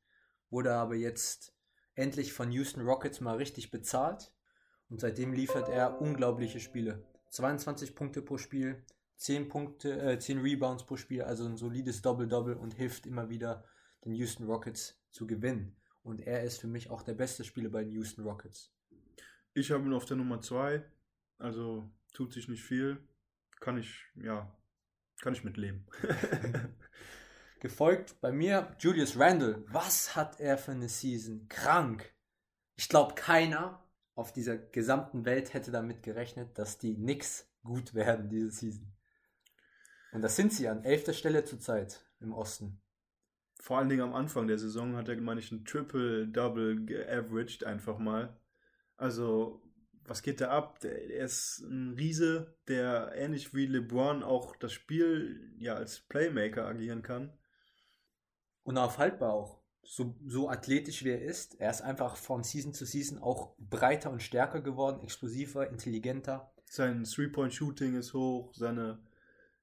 wurde 0.50 0.74
aber 0.74 0.96
jetzt 0.96 1.56
endlich 1.96 2.34
von 2.34 2.52
Houston 2.52 2.82
Rockets 2.82 3.22
mal 3.22 3.38
richtig 3.38 3.72
bezahlt 3.72 4.34
und 4.90 5.00
seitdem 5.00 5.34
liefert 5.34 5.70
er 5.70 6.02
unglaubliche 6.02 6.60
Spiele. 6.60 7.04
22 7.30 7.96
Punkte 7.96 8.22
pro 8.22 8.38
Spiel, 8.38 8.84
10 9.16 9.48
Punkte, 9.48 10.00
äh, 10.02 10.20
10 10.20 10.40
Rebounds 10.40 10.86
pro 10.86 10.98
Spiel, 10.98 11.22
also 11.24 11.46
ein 11.46 11.58
solides 11.58 12.02
Double-Double 12.02 12.56
und 12.56 12.74
hilft 12.74 13.06
immer 13.06 13.30
wieder 13.30 13.64
den 14.04 14.14
Houston 14.14 14.46
Rockets 14.46 15.02
zu 15.12 15.26
gewinnen. 15.26 15.76
Und 16.04 16.20
er 16.20 16.44
ist 16.44 16.60
für 16.60 16.68
mich 16.68 16.90
auch 16.90 17.02
der 17.02 17.14
beste 17.14 17.46
Spieler 17.46 17.70
bei 17.70 17.84
den 17.84 17.94
Houston 17.94 18.24
Rockets. 18.24 18.74
Ich 19.54 19.72
habe 19.72 19.86
ihn 19.86 19.94
auf 19.94 20.06
der 20.06 20.18
Nummer 20.18 20.42
2. 20.42 20.84
Also 21.38 21.90
tut 22.12 22.34
sich 22.34 22.50
nicht 22.50 22.64
viel. 22.64 23.02
Kann 23.62 23.78
ich, 23.78 24.04
ja, 24.16 24.54
kann 25.22 25.34
ich 25.34 25.44
mitleben. 25.44 25.86
Gefolgt 27.60 28.20
bei 28.20 28.32
mir 28.32 28.76
Julius 28.80 29.18
Randle. 29.18 29.64
Was 29.68 30.16
hat 30.16 30.40
er 30.40 30.58
für 30.58 30.72
eine 30.72 30.90
Season? 30.90 31.48
Krank. 31.48 32.14
Ich 32.76 32.90
glaube, 32.90 33.16
keiner 33.16 33.84
auf 34.16 34.34
dieser 34.34 34.58
gesamten 34.58 35.26
Welt 35.26 35.54
hätte 35.54 35.72
damit 35.72 36.04
gerechnet, 36.04 36.58
dass 36.58 36.78
die 36.78 36.96
Knicks 36.96 37.50
gut 37.64 37.94
werden 37.94 38.30
diese 38.30 38.52
Season. 38.52 38.92
Und 40.12 40.22
das 40.22 40.36
sind 40.36 40.54
sie 40.54 40.68
an 40.68 40.84
elfter 40.84 41.14
Stelle 41.14 41.44
zurzeit 41.44 42.06
im 42.20 42.34
Osten. 42.34 42.82
Vor 43.60 43.78
allen 43.78 43.90
Dingen 43.90 44.02
am 44.02 44.14
Anfang 44.14 44.48
der 44.48 44.58
Saison 44.58 44.96
hat 44.96 45.08
er, 45.08 45.20
meine 45.22 45.40
ich, 45.40 45.52
ein 45.52 45.64
Triple-Double 45.66 46.86
geaveraged 46.86 47.64
einfach 47.64 47.98
mal. 47.98 48.38
Also, 48.98 49.64
was 50.06 50.22
geht 50.22 50.42
da 50.42 50.50
ab? 50.50 50.84
Er 50.84 51.26
ist 51.26 51.60
ein 51.60 51.94
Riese, 51.98 52.56
der 52.68 53.14
ähnlich 53.16 53.54
wie 53.54 53.66
LeBron 53.66 54.24
auch 54.24 54.56
das 54.56 54.74
Spiel 54.74 55.54
ja 55.58 55.76
als 55.76 56.02
Playmaker 56.02 56.66
agieren 56.66 57.02
kann. 57.02 57.34
Unaufhaltbar 58.64 59.34
auch. 59.34 59.62
So, 59.86 60.16
so 60.26 60.50
athletisch 60.50 61.04
wie 61.04 61.10
er 61.10 61.22
ist. 61.22 61.60
Er 61.60 61.70
ist 61.70 61.82
einfach 61.82 62.16
von 62.16 62.44
Season 62.44 62.74
zu 62.74 62.86
Season 62.86 63.20
auch 63.20 63.56
breiter 63.60 64.12
und 64.12 64.24
stärker 64.24 64.62
geworden, 64.62 65.02
explosiver, 65.04 65.70
intelligenter. 65.70 66.54
Sein 66.66 67.04
Three-Point-Shooting 67.04 67.96
ist 67.96 68.14
hoch, 68.14 68.54
seine 68.54 69.00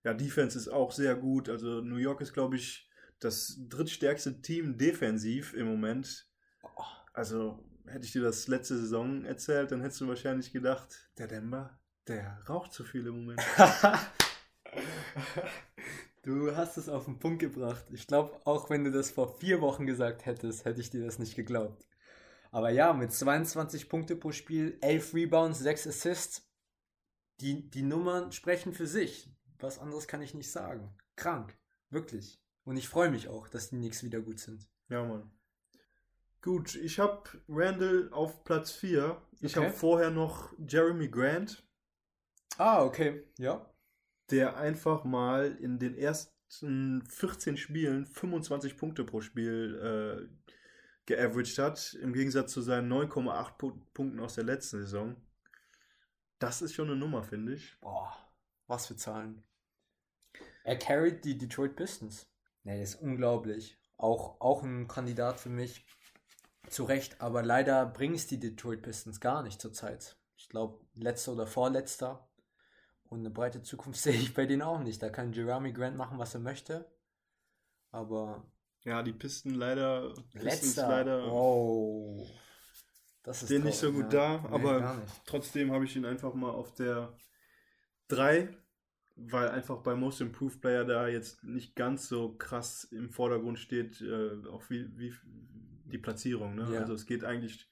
ja, 0.05 0.13
Defense 0.15 0.59
ist 0.59 0.69
auch 0.69 0.93
sehr 0.93 1.17
gut. 1.17 1.49
Also 1.49 1.81
New 1.81 1.97
York 1.97 2.21
ist, 2.21 2.35
glaube 2.35 2.57
ich, 2.57 2.89
das 3.19 3.59
drittstärkste 3.69 4.41
Team 4.43 4.77
defensiv 4.77 5.55
im 5.55 5.67
Moment. 5.67 6.27
Also 7.13 7.65
hätte 7.91 8.07
ich 8.07 8.13
dir 8.13 8.23
das 8.23 8.49
letzte 8.49 8.79
Saison 8.79 9.25
erzählt, 9.25 9.73
dann 9.73 9.81
hättest 9.81 10.01
du 10.01 10.09
wahrscheinlich 10.09 10.53
gedacht, 10.53 11.11
der 11.19 11.27
Denver, 11.27 11.79
der 12.07 12.41
raucht 12.49 12.73
zu 12.73 12.85
viel 12.85 13.07
im 13.07 13.21
Moment. 13.21 13.41
du 16.23 16.57
hast 16.57 16.77
es 16.77 16.89
auf 16.89 17.05
den 17.05 17.19
Punkt 17.19 17.41
gebracht. 17.41 17.85
Ich 17.93 18.07
glaube, 18.07 18.41
auch 18.45 18.71
wenn 18.71 18.85
du 18.85 18.91
das 18.91 19.11
vor 19.11 19.37
vier 19.39 19.61
Wochen 19.61 19.87
gesagt 19.87 20.27
hättest, 20.27 20.65
hätte 20.65 20.81
ich 20.81 20.91
dir 20.91 21.05
das 21.05 21.19
nicht 21.19 21.37
geglaubt. 21.37 21.87
Aber 22.53 22.71
ja, 22.71 22.93
mit 22.93 23.13
22 23.13 23.89
Punkte 23.89 24.17
pro 24.17 24.33
Spiel, 24.33 24.77
11 24.81 25.15
Rebounds, 25.15 25.61
6 25.61 25.89
Assists, 25.89 26.49
die, 27.41 27.71
die 27.71 27.83
Nummern 27.83 28.33
sprechen 28.33 28.73
für 28.73 28.87
sich. 28.87 29.31
Was 29.59 29.79
anderes 29.79 30.09
kann 30.09 30.23
ich 30.23 30.35
nicht 30.35 30.51
sagen. 30.51 30.97
Krank. 31.17 31.57
Wirklich. 31.91 32.41
Und 32.65 32.77
ich 32.77 32.89
freue 32.89 33.11
mich 33.11 33.29
auch, 33.29 33.49
dass 33.49 33.71
die 33.71 33.77
Knicks 33.77 34.03
wieder 34.03 34.21
gut 34.21 34.41
sind. 34.41 34.69
Ja, 34.89 35.05
Mann. 35.05 35.31
Gut, 36.43 36.75
ich 36.75 36.99
habe 36.99 37.23
Randall 37.49 38.09
auf 38.13 38.45
Platz 38.45 38.73
4. 38.73 39.21
Ich 39.41 39.57
okay. 39.57 39.67
habe 39.67 39.77
vorher 39.77 40.11
noch 40.11 40.55
Jeremy 40.59 41.09
Grant. 41.09 41.63
Ah, 42.57 42.83
okay. 42.83 43.25
Ja. 43.39 43.71
Der 44.31 44.57
einfach 44.57 45.05
mal 45.05 45.57
in 45.61 45.79
den 45.79 45.95
ersten 45.95 47.03
14 47.07 47.59
Spielen 47.59 48.07
25 48.07 48.77
Punkte 48.79 49.05
pro 49.05 49.21
Spiel 49.21 50.31
äh, 50.33 50.51
geaveraged 51.05 51.59
hat. 51.59 51.95
Im 52.01 52.15
Gegensatz 52.15 52.53
zu 52.53 52.63
seinen 52.63 52.91
9,8 52.91 53.57
Punkten 53.93 54.21
aus 54.21 54.35
der 54.35 54.45
letzten 54.45 54.81
Saison. 54.81 55.17
Das 56.39 56.63
ist 56.63 56.73
schon 56.73 56.89
eine 56.89 56.97
Nummer, 56.97 57.23
finde 57.23 57.55
ich. 57.55 57.79
Boah, 57.81 58.17
was 58.67 58.87
für 58.87 58.97
Zahlen. 58.97 59.43
Er 60.65 60.79
carried 60.79 61.23
die 61.25 61.37
Detroit 61.37 61.77
Pistons. 61.77 62.31
Nee, 62.63 62.83
ist 62.83 62.95
unglaublich. 62.95 63.79
Auch, 63.99 64.41
auch 64.41 64.63
ein 64.63 64.89
Kandidat 64.89 65.39
für 65.39 65.51
mich. 65.51 65.85
Zu 66.71 66.85
Recht, 66.85 67.21
aber 67.21 67.43
leider 67.43 67.85
bringen 67.87 68.15
es 68.15 68.27
die 68.27 68.39
Detroit 68.39 68.83
Pistons 68.83 69.21
gar 69.21 69.43
nicht 69.43 69.61
zurzeit. 69.61 70.17
Ich 70.37 70.49
glaube, 70.49 70.85
letzter 70.95 71.33
oder 71.33 71.47
vorletzter. 71.47 72.29
Und 73.05 73.21
eine 73.21 73.31
breite 73.31 73.63
Zukunft 73.63 74.01
sehe 74.03 74.15
ich 74.15 74.35
bei 74.35 74.47
denen 74.47 74.63
auch 74.63 74.81
nicht. 74.81 75.03
Da 75.03 75.11
kann 75.11 75.33
Jeremy 75.33 75.73
Grant 75.73 75.97
machen, 75.97 76.19
was 76.19 76.35
er 76.35 76.41
möchte. 76.41 76.91
Aber. 77.91 78.51
Ja, 78.85 79.03
die 79.03 79.13
Pisten 79.13 79.55
leider. 79.55 80.15
Pistons 80.33 80.45
letzter. 80.45 80.89
leider. 80.89 81.33
Oh. 81.33 82.27
Das 83.23 83.43
ist 83.43 83.51
den 83.51 83.65
nicht 83.65 83.77
so 83.77 83.93
gut 83.93 84.13
ja. 84.15 84.39
da, 84.39 84.49
nee, 84.49 84.55
aber 84.55 85.03
trotzdem 85.27 85.73
habe 85.73 85.85
ich 85.85 85.95
ihn 85.95 86.07
einfach 86.07 86.33
mal 86.33 86.53
auf 86.53 86.75
der 86.75 87.15
3 88.09 88.49
weil 89.29 89.49
einfach 89.51 89.79
bei 89.83 89.95
Most 89.95 90.21
Improved 90.21 90.61
Player 90.61 90.85
da 90.85 91.09
jetzt 91.09 91.45
nicht 91.45 91.77
ganz 91.77 92.09
so 92.09 92.35
krass 92.37 92.85
im 92.85 93.11
Vordergrund 93.11 93.59
steht, 93.59 94.01
äh, 94.01 94.47
auch 94.49 94.69
wie, 94.71 94.87
wie 94.99 95.13
die 95.93 95.99
Platzierung. 95.99 96.55
Ne? 96.55 96.69
Ja. 96.73 96.81
Also 96.81 96.95
es 96.95 97.07
geht 97.07 97.25
eigentlich 97.25 97.69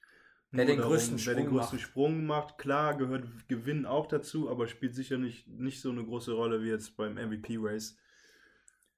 wer 0.51 0.65
den 0.65 0.77
darum, 0.77 0.91
größten, 0.91 1.17
wer 1.17 1.19
Sprung, 1.19 1.35
den 1.35 1.47
größten 1.47 1.79
macht. 1.79 1.87
Sprung 1.87 2.25
macht. 2.25 2.57
Klar 2.57 2.97
gehört 2.97 3.27
Gewinn 3.47 3.85
auch 3.85 4.07
dazu, 4.07 4.49
aber 4.49 4.67
spielt 4.67 4.95
sicher 4.95 5.17
nicht, 5.17 5.47
nicht 5.47 5.81
so 5.81 5.89
eine 5.89 6.03
große 6.03 6.31
Rolle 6.33 6.61
wie 6.61 6.69
jetzt 6.69 6.95
beim 6.97 7.15
MVP-Race. 7.15 7.97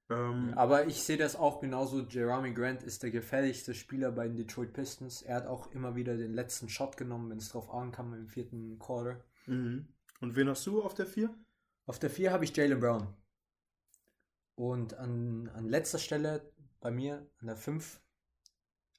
Ähm, 0.10 0.54
aber 0.56 0.88
ich 0.88 1.04
sehe 1.04 1.18
das 1.18 1.36
auch 1.36 1.62
genauso. 1.62 2.02
Jeremy 2.02 2.54
Grant 2.54 2.84
ist 2.84 3.04
der 3.04 3.12
gefährlichste 3.12 3.74
Spieler 3.74 4.12
bei 4.12 4.28
den 4.28 4.36
Detroit 4.36 4.74
Pistons. 4.74 5.22
Er 5.22 5.36
hat 5.36 5.48
auch 5.48 5.72
immer 5.72 5.96
wieder 5.96 6.18
den 6.18 6.34
letzten 6.34 6.70
Shot 6.70 6.98
genommen, 6.98 7.30
wenn 7.30 7.38
es 7.38 7.50
drauf 7.50 7.74
ankam 7.74 8.14
im 8.14 8.28
vierten 8.28 8.78
Quarter. 8.78 9.24
Mhm. 9.48 9.88
Und 10.20 10.36
wen 10.36 10.50
hast 10.50 10.66
du 10.68 10.84
auf 10.84 10.94
der 10.94 11.08
4? 11.08 11.34
Auf 11.86 12.00
der 12.00 12.10
4 12.10 12.32
habe 12.32 12.44
ich 12.44 12.56
Jalen 12.56 12.80
Brown. 12.80 13.08
Und 14.56 14.94
an, 14.96 15.50
an 15.56 15.68
letzter 15.68 15.98
Stelle 15.98 16.52
bei 16.80 16.92
mir, 16.92 17.28
an 17.40 17.48
der 17.48 17.56
5, 17.56 18.02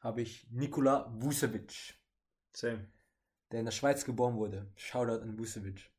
habe 0.02 0.22
ich 0.22 0.46
Nikola 0.50 1.10
Vucevic. 1.16 1.94
Same. 2.52 2.86
Der 3.50 3.60
in 3.60 3.64
der 3.64 3.72
Schweiz 3.72 4.04
geboren 4.04 4.36
wurde. 4.36 4.66
Shoutout 4.76 5.22
an 5.22 5.38
Vucevic. 5.38 5.90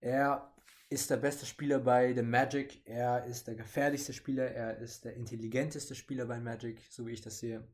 Er 0.00 0.52
ist 0.88 1.08
der 1.10 1.18
beste 1.18 1.46
Spieler 1.46 1.78
bei 1.78 2.12
The 2.12 2.22
Magic. 2.22 2.82
Er 2.84 3.24
ist 3.24 3.46
der 3.46 3.54
gefährlichste 3.54 4.12
Spieler. 4.12 4.50
Er 4.50 4.78
ist 4.78 5.04
der 5.04 5.14
intelligenteste 5.14 5.94
Spieler 5.94 6.26
bei 6.26 6.40
Magic, 6.40 6.80
so 6.90 7.06
wie 7.06 7.12
ich 7.12 7.20
das 7.20 7.38
sehe. 7.38 7.66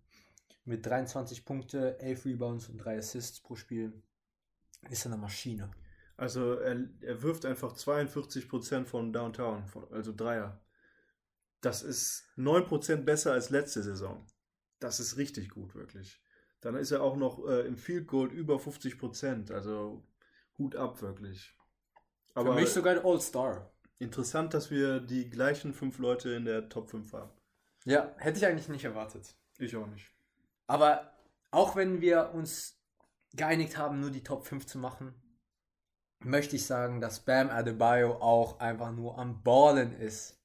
Mit 0.65 0.85
23 0.85 1.45
Punkte, 1.45 1.99
11 2.01 2.27
Rebounds 2.27 2.69
und 2.69 2.79
3 2.79 2.99
Assists 2.99 3.41
pro 3.41 3.55
Spiel 3.55 4.03
ist 4.91 5.07
er 5.07 5.13
eine 5.13 5.21
Maschine. 5.21 5.71
Also 6.17 6.55
er, 6.55 6.89
er 7.01 7.23
wirft 7.23 7.47
einfach 7.47 7.75
42% 7.75 8.85
von 8.85 9.13
Downtown, 9.13 9.67
von, 9.67 9.91
also 9.93 10.13
Dreier. 10.15 10.61
Das 11.61 11.83
ist 11.83 12.25
9% 12.37 12.97
besser 12.97 13.33
als 13.33 13.51
letzte 13.51 13.83
Saison. 13.83 14.27
Das 14.79 15.01
ist 15.01 15.17
richtig 15.17 15.51
gut, 15.51 15.75
wirklich. 15.75 16.21
Dann 16.61 16.75
ist 16.75 16.91
er 16.91 17.03
auch 17.03 17.17
noch 17.17 17.47
äh, 17.47 17.67
im 17.67 17.77
Field 17.77 18.07
Goal 18.07 18.31
über 18.33 18.57
50%. 18.57 19.53
Also 19.53 20.03
Hut 20.59 20.77
ab, 20.77 21.01
wirklich. 21.03 21.55
Aber 22.35 22.55
Für 22.55 22.61
mich 22.61 22.71
sogar 22.71 22.95
ein 22.97 23.05
All-Star. 23.05 23.71
Interessant, 23.99 24.53
dass 24.53 24.71
wir 24.71 25.01
die 25.01 25.31
gleichen 25.31 25.73
fünf 25.73 25.99
Leute 25.99 26.31
in 26.31 26.45
der 26.45 26.69
Top 26.69 26.91
5 26.91 27.13
haben. 27.15 27.31
Ja, 27.85 28.15
hätte 28.19 28.39
ich 28.39 28.47
eigentlich 28.47 28.69
nicht 28.69 28.85
erwartet. 28.85 29.35
Ich 29.59 29.75
auch 29.75 29.87
nicht. 29.87 30.11
Aber 30.67 31.15
auch 31.51 31.77
wenn 31.77 32.01
wir 32.03 32.33
uns 32.35 32.79
geeinigt 33.33 33.79
haben, 33.79 34.01
nur 34.01 34.11
die 34.11 34.23
Top 34.23 34.45
5 34.45 34.67
zu 34.67 34.79
machen, 34.79 35.15
möchte 36.21 36.57
ich 36.57 36.67
sagen, 36.67 37.01
dass 37.01 37.21
Bam 37.21 37.49
Adebayo 37.49 38.17
auch 38.17 38.59
einfach 38.61 38.93
nur 38.93 39.19
am 39.19 39.43
Ballen 39.43 39.95
ist. 39.99 40.39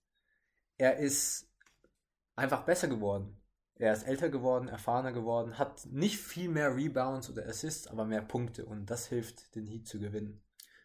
Er 0.77 0.97
ist 0.97 1.51
einfach 2.35 2.63
besser 2.63 2.87
geworden. 2.87 3.40
Er 3.81 3.93
ist 3.93 4.03
älter 4.03 4.29
geworden, 4.29 4.67
erfahrener 4.67 5.11
geworden, 5.11 5.57
hat 5.57 5.87
nicht 5.87 6.17
viel 6.17 6.49
mehr 6.49 6.75
Rebounds 6.75 7.29
oder 7.29 7.47
Assists, 7.47 7.87
aber 7.87 8.05
mehr 8.05 8.21
Punkte 8.21 8.65
und 8.65 8.85
das 8.89 9.07
hilft, 9.07 9.55
den 9.55 9.65
Heat 9.65 9.87
zu 9.87 9.99
gewinnen. 9.99 10.41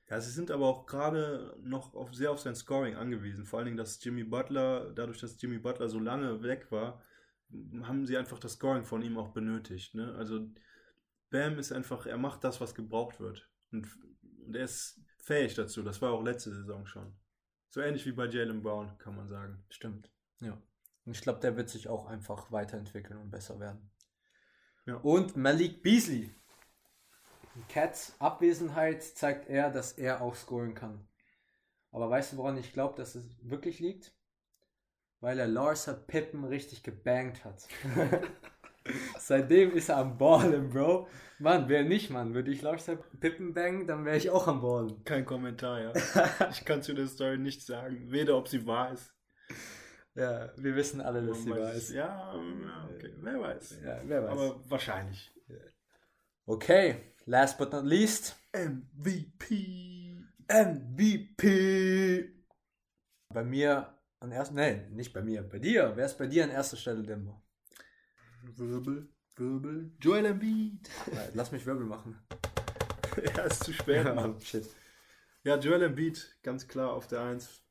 Ja, 0.09 0.21
sie 0.21 0.31
sind 0.31 0.51
aber 0.51 0.67
auch 0.67 0.87
gerade 0.87 1.57
noch 1.63 1.95
auf, 1.95 2.15
sehr 2.15 2.31
auf 2.31 2.41
sein 2.41 2.55
Scoring 2.55 2.97
angewiesen. 2.97 3.45
Vor 3.45 3.59
allen 3.59 3.67
Dingen, 3.67 3.77
dass 3.77 4.03
Jimmy 4.03 4.25
Butler, 4.25 4.93
dadurch, 4.95 5.19
dass 5.19 5.41
Jimmy 5.41 5.59
Butler 5.59 5.89
so 5.89 5.99
lange 5.99 6.43
weg 6.43 6.71
war, 6.71 7.03
haben 7.83 8.07
sie 8.07 8.17
einfach 8.17 8.39
das 8.39 8.53
Scoring 8.53 8.85
von 8.85 9.03
ihm 9.03 9.19
auch 9.19 9.29
benötigt. 9.29 9.95
Ne? 9.95 10.15
Also 10.17 10.49
Bam 11.31 11.59
ist 11.59 11.73
einfach, 11.73 12.07
er 12.07 12.19
macht 12.19 12.45
das, 12.45 12.61
was 12.61 12.75
gebraucht 12.75 13.21
wird. 13.21 13.51
Und 13.73 13.89
und 14.47 14.55
er 14.55 14.65
ist 14.65 15.01
fähig 15.19 15.55
dazu. 15.55 15.83
Das 15.83 16.01
war 16.01 16.13
auch 16.13 16.23
letzte 16.23 16.53
Saison 16.53 16.87
schon. 16.87 17.13
So 17.69 17.81
ähnlich 17.81 18.07
wie 18.07 18.13
bei 18.13 18.27
Jalen 18.27 18.63
Brown, 18.63 18.97
kann 18.99 19.17
man 19.17 19.29
sagen. 19.29 19.65
Stimmt. 19.69 20.11
Ja. 20.41 20.57
Und 21.07 21.17
ich 21.17 21.23
glaube, 21.23 21.41
der 21.41 21.57
wird 21.57 21.71
sich 21.71 21.89
auch 21.89 22.07
einfach 22.07 22.51
weiterentwickeln 22.51 23.19
und 23.21 23.31
besser 23.31 23.59
werden. 23.61 23.91
Ja. 24.87 24.97
Und 24.97 25.37
Malik 25.37 25.83
Beasley. 25.83 26.35
In 27.55 27.69
Cats 27.69 28.15
Abwesenheit 28.19 29.03
zeigt 29.03 29.49
er, 29.49 29.71
dass 29.71 29.93
er 29.93 30.21
auch 30.21 30.35
scoren 30.35 30.75
kann. 30.75 31.09
Aber 31.93 32.11
weißt 32.11 32.33
du, 32.33 32.37
woran 32.39 32.59
ich 32.59 32.73
glaube, 32.73 32.97
dass 32.97 33.15
es 33.15 33.25
wirklich 33.41 33.79
liegt? 33.79 34.13
Weil 35.21 35.39
er 35.39 35.47
Larsa 35.47 35.95
Pippen 35.95 36.45
richtig 36.45 36.83
gebankt 36.83 37.45
hat. 37.45 37.67
Seitdem 39.19 39.73
ist 39.73 39.89
er 39.89 39.99
am 39.99 40.19
Ballen, 40.19 40.69
Bro. 40.69 41.09
Mann, 41.39 41.69
wer 41.69 41.85
nicht, 41.85 42.11
Mann. 42.11 42.35
Würde 42.35 42.51
ich 42.51 42.63
Lars 42.63 42.91
Pippen 43.21 43.55
bangen, 43.55 43.87
dann 43.87 44.05
wäre 44.05 44.17
ich 44.17 44.31
auch 44.31 44.47
am 44.47 44.61
Ballen. 44.61 45.05
Kein 45.05 45.25
Kommentar, 45.25 45.81
ja. 45.81 45.93
ich 46.51 46.65
kann 46.65 46.83
zu 46.83 46.95
der 46.95 47.07
Story 47.07 47.39
nichts 47.39 47.67
sagen. 47.67 48.11
Weder, 48.11 48.37
ob 48.37 48.49
sie 48.49 48.67
wahr 48.67 48.93
ist. 48.93 49.15
Ja, 50.17 50.51
wir 50.57 50.75
wissen 50.75 51.03
alle, 51.03 51.23
dass 51.27 51.43
sie 51.43 51.51
ist. 51.51 51.91
Ja, 51.91 52.35
okay. 52.35 53.13
wer 53.21 53.39
weiß. 53.41 53.81
Ja, 53.85 54.01
wer 54.05 54.25
weiß. 54.25 54.33
Aber 54.33 54.71
wahrscheinlich. 54.71 55.31
Okay, 56.47 57.13
last 57.27 57.59
but 57.59 57.73
not 57.73 57.85
least, 57.85 58.35
MVP. 58.53 60.17
MVP. 60.49 62.31
Bei 63.29 63.45
mir 63.45 63.95
an 64.21 64.33
erster, 64.33 64.55
nein, 64.55 64.91
nicht 64.93 65.13
bei 65.13 65.21
mir, 65.21 65.43
bei 65.43 65.59
dir. 65.59 65.93
Wer 65.95 66.07
ist 66.07 66.17
bei 66.17 66.27
dir 66.27 66.45
an 66.45 66.51
erster 66.51 66.79
Stelle, 66.79 67.03
Dembo? 67.03 67.43
Wirbel, 68.43 69.09
Wirbel. 69.35 69.93
Joel 70.01 70.27
Embiid. 70.27 70.89
Lass 71.35 71.53
mich 71.53 71.67
Wirbel 71.67 71.85
machen. 71.85 72.19
ja, 73.37 73.43
ist 73.43 73.65
zu 73.65 73.75
spät, 73.75 74.05
Mann. 74.15 74.41
Shit. 74.41 74.67
Ja, 75.43 75.59
Joel 75.59 75.83
Embiid, 75.83 76.39
ganz 76.43 76.67
klar 76.67 76.95
auf 76.95 77.07
der 77.07 77.21
1. 77.21 77.66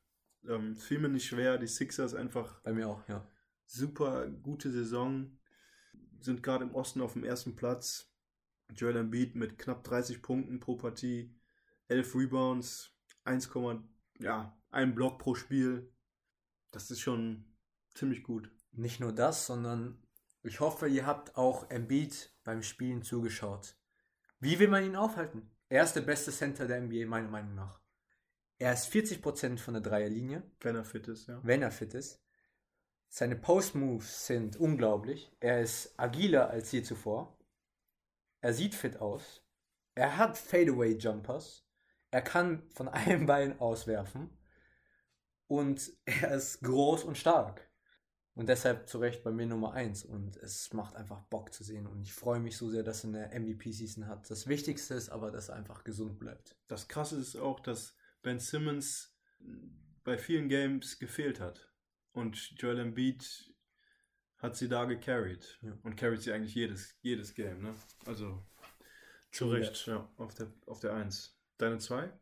Ähm, 0.48 0.76
fiel 0.76 0.98
mir 0.98 1.08
nicht 1.08 1.26
schwer. 1.26 1.58
Die 1.58 1.66
Sixers 1.66 2.14
einfach 2.14 2.60
Bei 2.60 2.72
mir 2.72 2.88
auch, 2.88 3.06
ja. 3.08 3.26
super 3.66 4.28
gute 4.28 4.70
Saison. 4.70 5.38
Sind 6.20 6.42
gerade 6.42 6.64
im 6.64 6.74
Osten 6.74 7.00
auf 7.00 7.12
dem 7.12 7.24
ersten 7.24 7.56
Platz. 7.56 8.12
Joel 8.74 8.96
Embiid 8.96 9.36
mit 9.36 9.58
knapp 9.58 9.84
30 9.84 10.22
Punkten 10.22 10.58
pro 10.58 10.76
Partie, 10.76 11.34
11 11.88 12.14
Rebounds, 12.16 12.96
1, 13.24 13.48
ja, 14.18 14.58
ein 14.70 14.94
Block 14.94 15.18
pro 15.18 15.34
Spiel. 15.34 15.92
Das 16.72 16.90
ist 16.90 17.00
schon 17.00 17.44
ziemlich 17.94 18.22
gut. 18.22 18.50
Nicht 18.72 19.00
nur 19.00 19.12
das, 19.12 19.46
sondern 19.46 20.02
ich 20.42 20.60
hoffe, 20.60 20.88
ihr 20.88 21.06
habt 21.06 21.36
auch 21.36 21.70
Embiid 21.70 22.34
beim 22.44 22.62
Spielen 22.62 23.02
zugeschaut. 23.02 23.76
Wie 24.38 24.58
will 24.58 24.68
man 24.68 24.84
ihn 24.84 24.96
aufhalten? 24.96 25.50
Er 25.68 25.82
ist 25.82 25.94
der 25.94 26.02
beste 26.02 26.30
Center 26.30 26.66
der 26.66 26.80
NBA, 26.80 27.06
meiner 27.06 27.28
Meinung 27.28 27.54
nach. 27.54 27.80
Er 28.58 28.72
ist 28.72 28.90
40% 28.92 29.58
von 29.58 29.74
der 29.74 29.82
Dreierlinie, 29.82 30.42
Wenn 30.60 30.76
er 30.76 30.84
fit 30.84 31.08
ist, 31.08 31.28
ja. 31.28 31.40
wenn 31.42 31.62
er 31.62 31.70
fit 31.70 31.94
ist. 31.94 32.22
Seine 33.08 33.36
Post-Moves 33.36 34.26
sind 34.26 34.56
unglaublich. 34.56 35.30
Er 35.40 35.60
ist 35.60 35.98
agiler 35.98 36.50
als 36.50 36.72
je 36.72 36.82
zuvor. 36.82 37.38
Er 38.40 38.52
sieht 38.52 38.74
fit 38.74 39.00
aus. 39.00 39.42
Er 39.94 40.16
hat 40.16 40.38
Fadeaway-Jumpers. 40.38 41.66
Er 42.10 42.22
kann 42.22 42.68
von 42.70 42.88
einem 42.88 43.26
Bein 43.26 43.60
auswerfen. 43.60 44.30
Und 45.48 45.92
er 46.04 46.34
ist 46.34 46.62
groß 46.62 47.04
und 47.04 47.16
stark. 47.16 47.70
Und 48.34 48.48
deshalb 48.48 48.88
zu 48.88 48.98
Recht 48.98 49.22
bei 49.22 49.30
mir 49.30 49.46
Nummer 49.46 49.72
1. 49.72 50.04
Und 50.04 50.36
es 50.36 50.72
macht 50.72 50.96
einfach 50.96 51.22
Bock 51.22 51.52
zu 51.52 51.62
sehen. 51.62 51.86
Und 51.86 52.02
ich 52.02 52.12
freue 52.12 52.40
mich 52.40 52.56
so 52.56 52.68
sehr, 52.68 52.82
dass 52.82 53.04
er 53.04 53.08
eine 53.08 53.40
MVP-Season 53.40 54.08
hat. 54.08 54.28
Das 54.30 54.46
Wichtigste 54.46 54.94
ist 54.94 55.10
aber, 55.10 55.30
dass 55.30 55.48
er 55.48 55.56
einfach 55.56 55.84
gesund 55.84 56.18
bleibt. 56.18 56.56
Das 56.68 56.88
Krasse 56.88 57.16
ist 57.18 57.36
auch, 57.36 57.60
dass 57.60 57.96
Ben 58.26 58.40
Simmons 58.40 59.16
bei 60.02 60.18
vielen 60.18 60.48
Games 60.48 60.98
gefehlt 60.98 61.38
hat. 61.38 61.70
Und 62.10 62.54
Joel 62.60 62.80
Embiid 62.80 63.54
hat 64.38 64.56
sie 64.56 64.68
da 64.68 64.84
gecarried. 64.84 65.60
Ja. 65.62 65.78
Und 65.84 65.94
carried 65.94 66.22
sie 66.22 66.32
eigentlich 66.32 66.56
jedes, 66.56 66.96
jedes 67.02 67.34
Game, 67.34 67.62
ne? 67.62 67.76
Also 68.04 68.44
zu 69.30 69.48
Recht, 69.48 69.86
ja, 69.86 70.10
auf 70.16 70.34
der, 70.34 70.52
auf 70.66 70.80
der 70.80 70.94
1. 70.94 71.38
Deine 71.56 71.78
2? 71.78 72.12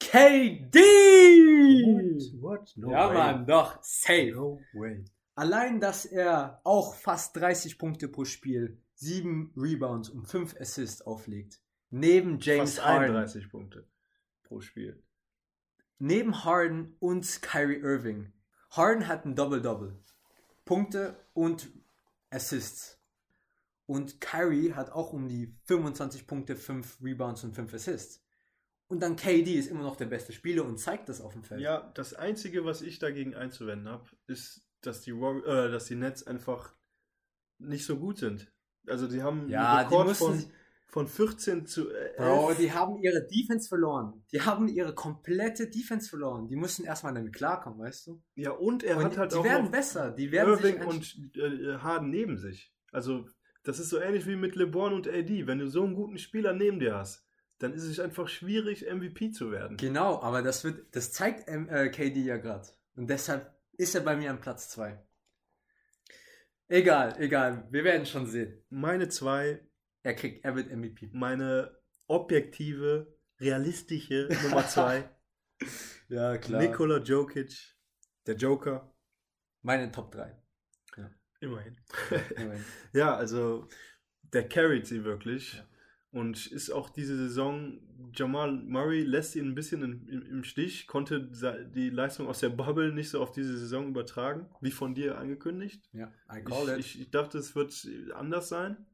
KD! 0.00 0.80
What? 2.40 2.72
No 2.74 2.90
ja, 2.90 3.12
Mann, 3.12 3.46
doch, 3.46 3.80
safe. 3.80 4.32
No 4.32 4.60
way. 4.72 5.04
Allein, 5.36 5.78
dass 5.78 6.04
er 6.04 6.60
auch 6.64 6.96
fast 6.96 7.36
30 7.36 7.78
Punkte 7.78 8.08
pro 8.08 8.24
Spiel, 8.24 8.82
7 8.94 9.52
Rebounds 9.56 10.08
und 10.08 10.26
5 10.26 10.56
Assists 10.60 11.02
auflegt. 11.02 11.60
Neben 11.90 12.40
James 12.40 12.74
Fast 12.74 12.84
Harden. 12.84 13.14
31 13.14 13.50
Punkte 13.50 13.86
pro 14.48 14.60
Spiel. 14.60 15.02
Neben 15.98 16.44
Harden 16.44 16.96
und 16.98 17.42
Kyrie 17.42 17.80
Irving. 17.80 18.32
Harden 18.70 19.06
hat 19.06 19.24
ein 19.24 19.36
Double-Double. 19.36 19.98
Punkte 20.64 21.16
und 21.34 21.70
Assists. 22.30 22.98
Und 23.86 24.20
Kyrie 24.20 24.74
hat 24.74 24.90
auch 24.90 25.12
um 25.12 25.28
die 25.28 25.56
25 25.64 26.26
Punkte, 26.26 26.56
5 26.56 26.98
Rebounds 27.02 27.44
und 27.44 27.54
5 27.54 27.72
Assists. 27.72 28.22
Und 28.86 29.00
dann 29.00 29.16
KD 29.16 29.54
ist 29.54 29.70
immer 29.70 29.82
noch 29.82 29.96
der 29.96 30.06
beste 30.06 30.32
Spieler 30.32 30.64
und 30.64 30.78
zeigt 30.78 31.08
das 31.08 31.20
auf 31.20 31.32
dem 31.34 31.42
Feld. 31.42 31.60
Ja, 31.60 31.90
das 31.94 32.14
Einzige, 32.14 32.64
was 32.64 32.80
ich 32.80 32.98
dagegen 32.98 33.34
einzuwenden 33.34 33.88
habe, 33.88 34.08
ist, 34.26 34.66
dass 34.80 35.02
die, 35.02 35.10
äh, 35.10 35.70
dass 35.70 35.86
die 35.86 35.94
Nets 35.94 36.26
einfach 36.26 36.74
nicht 37.58 37.84
so 37.84 37.98
gut 37.98 38.18
sind. 38.18 38.50
Also 38.86 39.06
die 39.06 39.22
haben 39.22 39.48
Ja, 39.48 39.76
einen 39.76 39.88
die 39.88 39.94
Rekord 39.94 40.08
mussten 40.08 40.40
von, 40.40 40.52
von 40.88 41.06
14 41.06 41.66
zu 41.66 41.90
äh, 41.90 42.14
11. 42.16 42.16
Bro, 42.16 42.54
die 42.54 42.72
haben 42.72 42.96
ihre 42.98 43.26
Defense 43.26 43.68
verloren. 43.68 44.24
Die 44.32 44.40
haben 44.40 44.68
ihre 44.68 44.94
komplette 44.94 45.68
Defense 45.68 46.08
verloren. 46.08 46.48
Die 46.48 46.56
müssen 46.56 46.84
erstmal 46.84 47.14
damit 47.14 47.34
klarkommen, 47.34 47.78
weißt 47.78 48.06
du? 48.06 48.22
ja, 48.34 48.50
und 48.50 48.82
er 48.82 48.96
Und 48.96 49.04
hat 49.04 49.18
halt 49.18 49.32
die 49.32 49.36
auch 49.36 49.44
werden 49.44 49.64
noch 49.64 49.70
besser. 49.70 50.10
Die 50.12 50.32
werden 50.32 50.54
Irving 50.54 50.82
und 50.82 51.36
äh, 51.36 51.76
Harden 51.78 52.10
neben 52.10 52.38
sich. 52.38 52.72
Also 52.90 53.26
das 53.64 53.78
ist 53.78 53.90
so 53.90 54.00
ähnlich 54.00 54.26
wie 54.26 54.36
mit 54.36 54.56
LeBron 54.56 54.94
und 54.94 55.06
AD. 55.06 55.46
Wenn 55.46 55.58
du 55.58 55.68
so 55.68 55.84
einen 55.84 55.94
guten 55.94 56.16
Spieler 56.16 56.54
neben 56.54 56.80
dir 56.80 56.96
hast, 56.96 57.26
dann 57.58 57.74
ist 57.74 57.84
es 57.84 58.00
einfach 58.00 58.28
schwierig, 58.28 58.86
MVP 58.90 59.30
zu 59.32 59.50
werden. 59.50 59.76
Genau, 59.76 60.22
aber 60.22 60.42
das 60.42 60.64
wird, 60.64 60.94
das 60.96 61.12
zeigt 61.12 61.48
äh, 61.48 61.90
KD 61.90 62.20
ja 62.22 62.38
gerade. 62.38 62.68
Und 62.96 63.10
deshalb 63.10 63.54
ist 63.76 63.94
er 63.94 64.00
bei 64.00 64.16
mir 64.16 64.30
an 64.30 64.40
Platz 64.40 64.70
2. 64.70 64.98
Egal, 66.68 67.16
egal. 67.18 67.66
Wir 67.70 67.84
werden 67.84 68.06
schon 68.06 68.26
sehen. 68.26 68.62
Meine 68.68 69.08
zwei, 69.08 69.60
Er 70.08 70.14
kriegt, 70.14 70.42
er 70.42 70.56
wird 70.56 70.74
MVP. 70.74 71.10
meine 71.12 71.70
objektive, 72.06 73.14
realistische 73.38 74.26
Nummer 74.42 74.66
zwei, 74.66 75.06
Ja, 76.08 76.32
Nikola 76.32 77.02
Jokic, 77.02 77.76
der 78.26 78.36
Joker. 78.36 78.90
Meine 79.60 79.92
Top 79.92 80.10
3. 80.12 80.34
Immerhin. 81.40 81.76
Ja, 82.94 83.16
also 83.16 83.68
der 84.32 84.48
carried 84.48 84.86
sie 84.86 85.04
wirklich. 85.04 85.56
Ja. 85.56 85.68
Und 86.10 86.46
ist 86.46 86.70
auch 86.70 86.88
diese 86.88 87.18
Saison, 87.18 87.78
Jamal 88.14 88.52
Murray 88.52 89.02
lässt 89.02 89.36
ihn 89.36 89.48
ein 89.48 89.54
bisschen 89.54 89.82
in, 89.82 90.08
im, 90.08 90.22
im 90.22 90.42
Stich, 90.44 90.86
konnte 90.86 91.20
die 91.74 91.90
Leistung 91.90 92.28
aus 92.28 92.40
der 92.40 92.48
Bubble 92.48 92.94
nicht 92.94 93.10
so 93.10 93.20
auf 93.20 93.32
diese 93.32 93.58
Saison 93.58 93.88
übertragen, 93.88 94.48
wie 94.62 94.70
von 94.70 94.94
dir 94.94 95.18
angekündigt. 95.18 95.86
ja, 95.92 96.10
I 96.32 96.42
call 96.42 96.70
it. 96.70 96.78
Ich, 96.78 96.94
ich, 96.94 97.00
ich 97.02 97.10
dachte, 97.10 97.36
es 97.36 97.54
wird 97.54 97.86
anders 98.14 98.48
sein. 98.48 98.86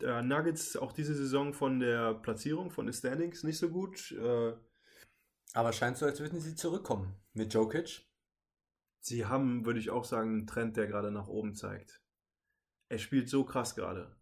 Der 0.00 0.22
Nuggets 0.22 0.76
auch 0.76 0.92
diese 0.92 1.14
Saison 1.14 1.54
von 1.54 1.80
der 1.80 2.14
Platzierung, 2.14 2.70
von 2.70 2.86
den 2.86 2.92
Standings 2.92 3.44
nicht 3.44 3.58
so 3.58 3.70
gut. 3.70 4.12
Äh, 4.12 4.54
aber 5.52 5.72
scheint 5.72 5.96
so, 5.96 6.06
als 6.06 6.20
würden 6.20 6.40
sie 6.40 6.56
zurückkommen. 6.56 7.14
Mit 7.32 7.54
Jokic. 7.54 8.06
sie 9.00 9.26
haben, 9.26 9.64
würde 9.64 9.78
ich 9.78 9.90
auch 9.90 10.04
sagen, 10.04 10.30
einen 10.30 10.46
Trend, 10.46 10.76
der 10.76 10.86
gerade 10.86 11.10
nach 11.12 11.28
oben 11.28 11.54
zeigt. 11.54 12.00
Er 12.88 12.98
spielt 12.98 13.28
so 13.28 13.44
krass 13.44 13.74
gerade. 13.74 14.16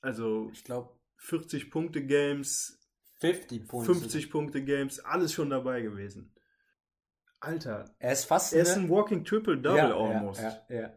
Also 0.00 0.50
Ich 0.52 0.64
glaube, 0.64 0.98
40 1.16 1.70
Punkte 1.70 2.04
Games, 2.04 2.78
50 3.20 3.68
Punkte. 3.68 3.94
50 3.94 4.30
Punkte 4.30 4.64
Games, 4.64 5.00
alles 5.00 5.32
schon 5.32 5.50
dabei 5.50 5.82
gewesen. 5.82 6.34
Alter, 7.40 7.94
Er 7.98 8.12
ist 8.12 8.24
fast 8.24 8.52
er 8.52 8.62
ist 8.62 8.76
ein 8.76 8.88
Walking 8.88 9.24
Triple-Double 9.24 9.76
ja, 9.78 9.96
almost. 9.96 10.42
Ja, 10.42 10.62
ja, 10.68 10.80
ja. 10.80 10.92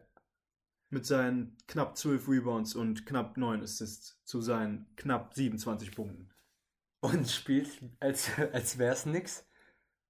Mit 0.90 1.06
seinen 1.06 1.56
knapp 1.66 1.96
12 1.96 2.28
Rebounds 2.28 2.74
und 2.74 3.06
knapp 3.06 3.36
9 3.36 3.62
Assists 3.62 4.20
zu 4.24 4.40
seinen 4.40 4.86
knapp 4.96 5.34
27 5.34 5.94
Punkten. 5.94 6.30
Und 7.00 7.28
spielt, 7.30 7.68
als, 8.00 8.30
als 8.52 8.78
wäre 8.78 8.94
es 8.94 9.06
nix. 9.06 9.46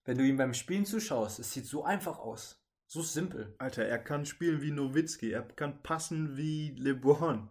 Wenn 0.04 0.18
du 0.18 0.24
ihm 0.24 0.36
beim 0.36 0.54
Spielen 0.54 0.84
zuschaust, 0.84 1.38
es 1.38 1.52
sieht 1.52 1.66
so 1.66 1.84
einfach 1.84 2.18
aus. 2.18 2.60
So 2.86 3.02
simpel. 3.02 3.54
Alter, 3.58 3.84
er 3.84 3.98
kann 3.98 4.26
spielen 4.26 4.60
wie 4.60 4.70
Nowitzki, 4.70 5.30
er 5.32 5.42
kann 5.42 5.82
passen 5.82 6.36
wie 6.36 6.74
LeBron. 6.76 7.48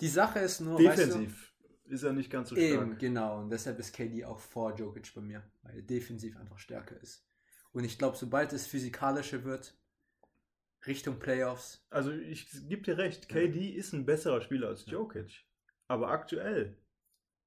Die 0.00 0.08
Sache 0.08 0.40
ist 0.40 0.60
nur, 0.60 0.82
weißt 0.82 0.98
Defensiv 0.98 1.54
ist 1.86 2.02
er 2.02 2.12
nicht 2.12 2.30
ganz 2.30 2.48
so 2.48 2.54
du, 2.54 2.60
stark. 2.60 2.82
eben, 2.82 2.98
genau. 2.98 3.40
Und 3.40 3.50
deshalb 3.50 3.78
ist 3.78 3.92
KD 3.92 4.24
auch 4.24 4.38
vor 4.38 4.74
Jokic 4.74 5.14
bei 5.14 5.20
mir, 5.20 5.42
weil 5.62 5.76
er 5.76 5.82
defensiv 5.82 6.36
einfach 6.36 6.58
stärker 6.58 7.00
ist. 7.00 7.24
Und 7.72 7.84
ich 7.84 7.98
glaube, 7.98 8.16
sobald 8.16 8.52
es 8.52 8.66
physikalischer 8.66 9.44
wird, 9.44 9.76
Richtung 10.86 11.18
Playoffs, 11.18 11.86
Also 11.90 12.10
ich 12.12 12.48
gebe 12.68 12.82
dir 12.82 12.98
recht, 12.98 13.28
KD 13.28 13.70
ist 13.70 13.92
ein 13.92 14.04
besserer 14.06 14.40
Spieler 14.40 14.68
als 14.68 14.86
Jokic. 14.86 15.44
Aber 15.88 16.08
aktuell, 16.08 16.76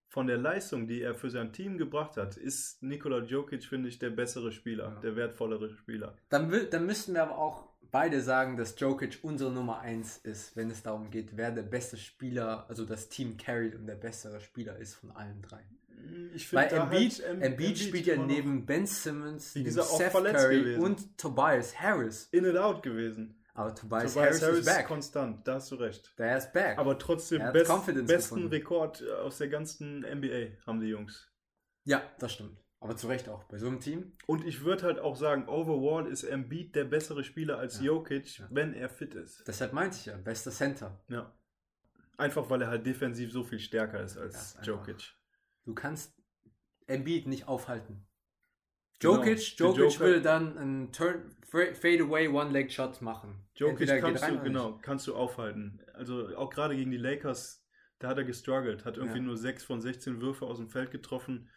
von 0.09 0.27
der 0.27 0.37
Leistung, 0.37 0.87
die 0.87 1.01
er 1.01 1.13
für 1.15 1.29
sein 1.29 1.51
Team 1.51 1.77
gebracht 1.77 2.17
hat, 2.17 2.37
ist 2.37 2.81
Nikola 2.81 3.19
Jokic, 3.23 3.63
finde 3.65 3.89
ich, 3.89 3.99
der 3.99 4.09
bessere 4.09 4.51
Spieler, 4.51 4.93
Ja. 4.93 4.99
der 5.01 5.15
wertvollere 5.15 5.69
Spieler. 5.69 6.15
dann, 6.29 6.49
dann 6.69 6.85
müssten 6.85 7.13
wir 7.13 7.23
aber 7.23 7.37
auch 7.37 7.67
beide 7.91 8.21
sagen, 8.21 8.57
dass 8.57 8.79
Jokic 8.79 9.19
unsere 9.21 9.51
Nummer 9.51 9.79
1 9.79 10.17
ist, 10.19 10.55
wenn 10.55 10.69
es 10.69 10.83
darum 10.83 11.09
geht, 11.09 11.35
wer 11.37 11.51
der 11.51 11.63
beste 11.63 11.97
Spieler, 11.97 12.65
also 12.69 12.85
das 12.85 13.09
Team 13.09 13.37
carried 13.37 13.75
und 13.75 13.85
der 13.85 13.95
bessere 13.95 14.39
Spieler 14.41 14.77
ist 14.77 14.95
von 14.95 15.11
allen 15.11 15.41
drei. 15.41 15.63
Ich 16.33 16.51
Weil 16.53 16.67
da 16.69 16.83
Embiid, 16.83 17.13
halt 17.23 17.29
Em- 17.35 17.41
Embiid 17.41 17.77
spielt 17.77 18.05
ja 18.05 18.17
neben 18.17 18.65
Ben 18.65 18.85
Simmons, 18.85 19.53
Seth 19.53 20.11
Curry 20.13 20.59
gewesen. 20.59 20.81
und 20.83 21.17
Tobias 21.17 21.79
Harris. 21.79 22.27
in 22.31 22.45
and 22.45 22.57
out 22.57 22.83
gewesen. 22.83 23.33
Aber 23.53 23.73
Tobias, 23.73 24.13
Tobias 24.13 24.15
Harris, 24.15 24.41
Harris 24.43 24.59
ist 24.59 24.65
back. 24.65 24.87
konstant, 24.87 25.47
da 25.47 25.55
hast 25.55 25.71
du 25.71 25.75
recht. 25.75 26.13
Der 26.19 26.37
ist 26.37 26.53
back. 26.53 26.77
Aber 26.77 26.97
trotzdem 26.99 27.39
best, 27.51 27.53
besten 27.69 28.05
gefunden. 28.05 28.47
Rekord 28.49 29.01
äh, 29.01 29.11
aus 29.13 29.39
der 29.39 29.47
ganzen 29.47 30.01
NBA 30.01 30.57
haben 30.67 30.79
die 30.79 30.87
Jungs. 30.87 31.31
ja, 31.85 32.03
das 32.19 32.33
stimmt. 32.33 32.57
Aber 32.79 32.95
zu 32.95 33.07
Recht 33.07 33.27
auch. 33.27 33.43
Bei 33.45 33.57
so 33.57 33.65
einem 33.65 33.79
Team. 33.79 34.11
Und 34.27 34.45
ich 34.45 34.63
würde 34.63 34.83
halt 34.83 34.99
auch 34.99 35.15
sagen, 35.15 35.47
overall 35.49 36.05
ist 36.05 36.23
Embiid 36.23 36.75
der 36.75 36.83
bessere 36.85 37.23
Spieler 37.23 37.57
als 37.57 37.77
Ja. 37.79 37.85
Jokic, 37.85 38.37
Ja. 38.37 38.47
wenn 38.51 38.75
er 38.75 38.87
fit 38.89 39.15
ist. 39.15 39.43
Deshalb 39.47 39.73
meinte 39.73 39.97
ich 39.97 40.05
ja, 40.05 40.15
bester 40.17 40.51
Center. 40.51 41.01
Ja. 41.09 41.33
Einfach 42.17 42.47
weil 42.51 42.61
er 42.61 42.67
halt 42.67 42.85
defensiv 42.85 43.31
so 43.31 43.43
viel 43.43 43.57
stärker 43.59 44.01
ist 44.03 44.17
als 44.17 44.55
einfach- 44.57 44.67
Jokic. 44.67 45.15
Du 45.67 45.73
kannst 45.75 46.17
Embiid 46.87 47.27
nicht 47.27 47.45
aufhalten. 47.49 48.07
Genau, 48.99 49.15
Jokic, 49.15 49.57
den 49.57 49.67
Jokic 49.67 49.83
Joker- 49.83 49.99
will 49.99 50.21
dann 50.21 50.57
einen 50.57 50.93
Turn, 50.93 51.35
Fadeaway 51.43 52.29
One-Leg-Shot 52.29 53.01
machen. 53.01 53.45
Jokic 53.55 53.89
kannst 53.99 54.23
rein 54.23 54.37
du, 54.37 54.43
genau, 54.43 54.77
kannst 54.81 55.05
du 55.07 55.13
aufhalten. 55.13 55.81
Also 55.93 56.35
auch 56.37 56.49
gerade 56.49 56.73
gegen 56.77 56.89
die 56.89 56.97
Lakers, 56.97 57.67
da 57.99 58.07
hat 58.07 58.17
er 58.17 58.23
gestruggelt, 58.23 58.85
hat 58.85 58.95
irgendwie 58.95 59.17
Ja. 59.17 59.23
nur 59.25 59.35
6 59.35 59.65
von 59.65 59.81
16 59.81 60.21
Würfe 60.21 60.45
aus 60.45 60.57
dem 60.57 60.69
Feld 60.69 60.89
getroffen. 60.89 61.49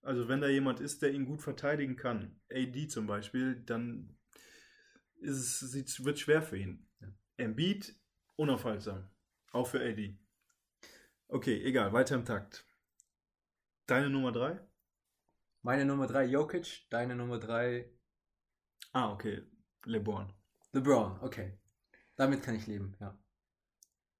Also 0.00 0.26
wenn 0.26 0.40
da 0.40 0.48
jemand 0.48 0.80
ist, 0.80 1.02
der 1.02 1.12
ihn 1.12 1.26
gut 1.26 1.42
verteidigen 1.42 1.96
kann, 1.96 2.40
AD 2.50 2.88
zum 2.88 3.06
Beispiel, 3.06 3.56
dann 3.66 4.16
ist 5.16 5.60
es, 5.62 6.02
wird 6.02 6.18
schwer 6.18 6.40
für 6.40 6.56
ihn. 6.56 6.88
Ja. 7.02 7.08
Embiid, 7.36 7.94
unaufhaltsam. 8.36 9.06
Auch 9.52 9.66
für 9.66 9.80
AD. 9.80 10.18
Okay, 11.28 11.62
egal, 11.62 11.92
weiter 11.92 12.14
im 12.14 12.24
Takt. 12.24 12.64
Deine 13.90 14.08
Nummer 14.08 14.30
3? 14.30 14.56
Meine 15.62 15.84
Nummer 15.84 16.06
3 16.06 16.26
Jokic, 16.26 16.86
deine 16.90 17.16
Nummer 17.16 17.40
3 17.40 17.90
Ah, 18.92 19.10
okay, 19.10 19.42
LeBron. 19.84 20.32
LeBron. 20.70 21.18
Okay. 21.22 21.58
Damit 22.14 22.44
kann 22.44 22.54
ich 22.54 22.68
leben, 22.68 22.96
ja. 23.00 23.18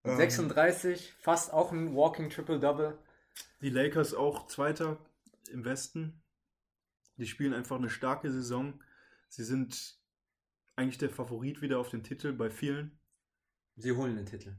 Ähm, 0.03 0.17
36, 0.17 1.13
fast 1.13 1.53
auch 1.53 1.71
ein 1.71 1.95
Walking 1.95 2.31
Triple-Double. 2.31 2.99
Die 3.61 3.71
Lakers 3.71 4.13
auch 4.13 4.49
Zweiter 4.49 4.99
im 5.53 5.65
Westen. 5.65 6.21
Die 7.15 7.27
spielen 7.27 7.55
einfach 7.55 7.77
eine 7.77 7.91
starke 7.91 8.33
Saison. 8.33 8.83
Sie 9.29 9.45
sind 9.45 10.03
eigentlich 10.75 10.99
der 10.99 11.11
Favorit 11.11 11.63
wieder 11.63 11.79
auf 11.79 11.91
den 11.91 12.03
Titel 12.03 12.33
bei 12.33 12.51
vielen. 12.51 12.99
Sie 13.77 13.93
holen 13.93 14.17
den 14.17 14.27
Titel. 14.27 14.57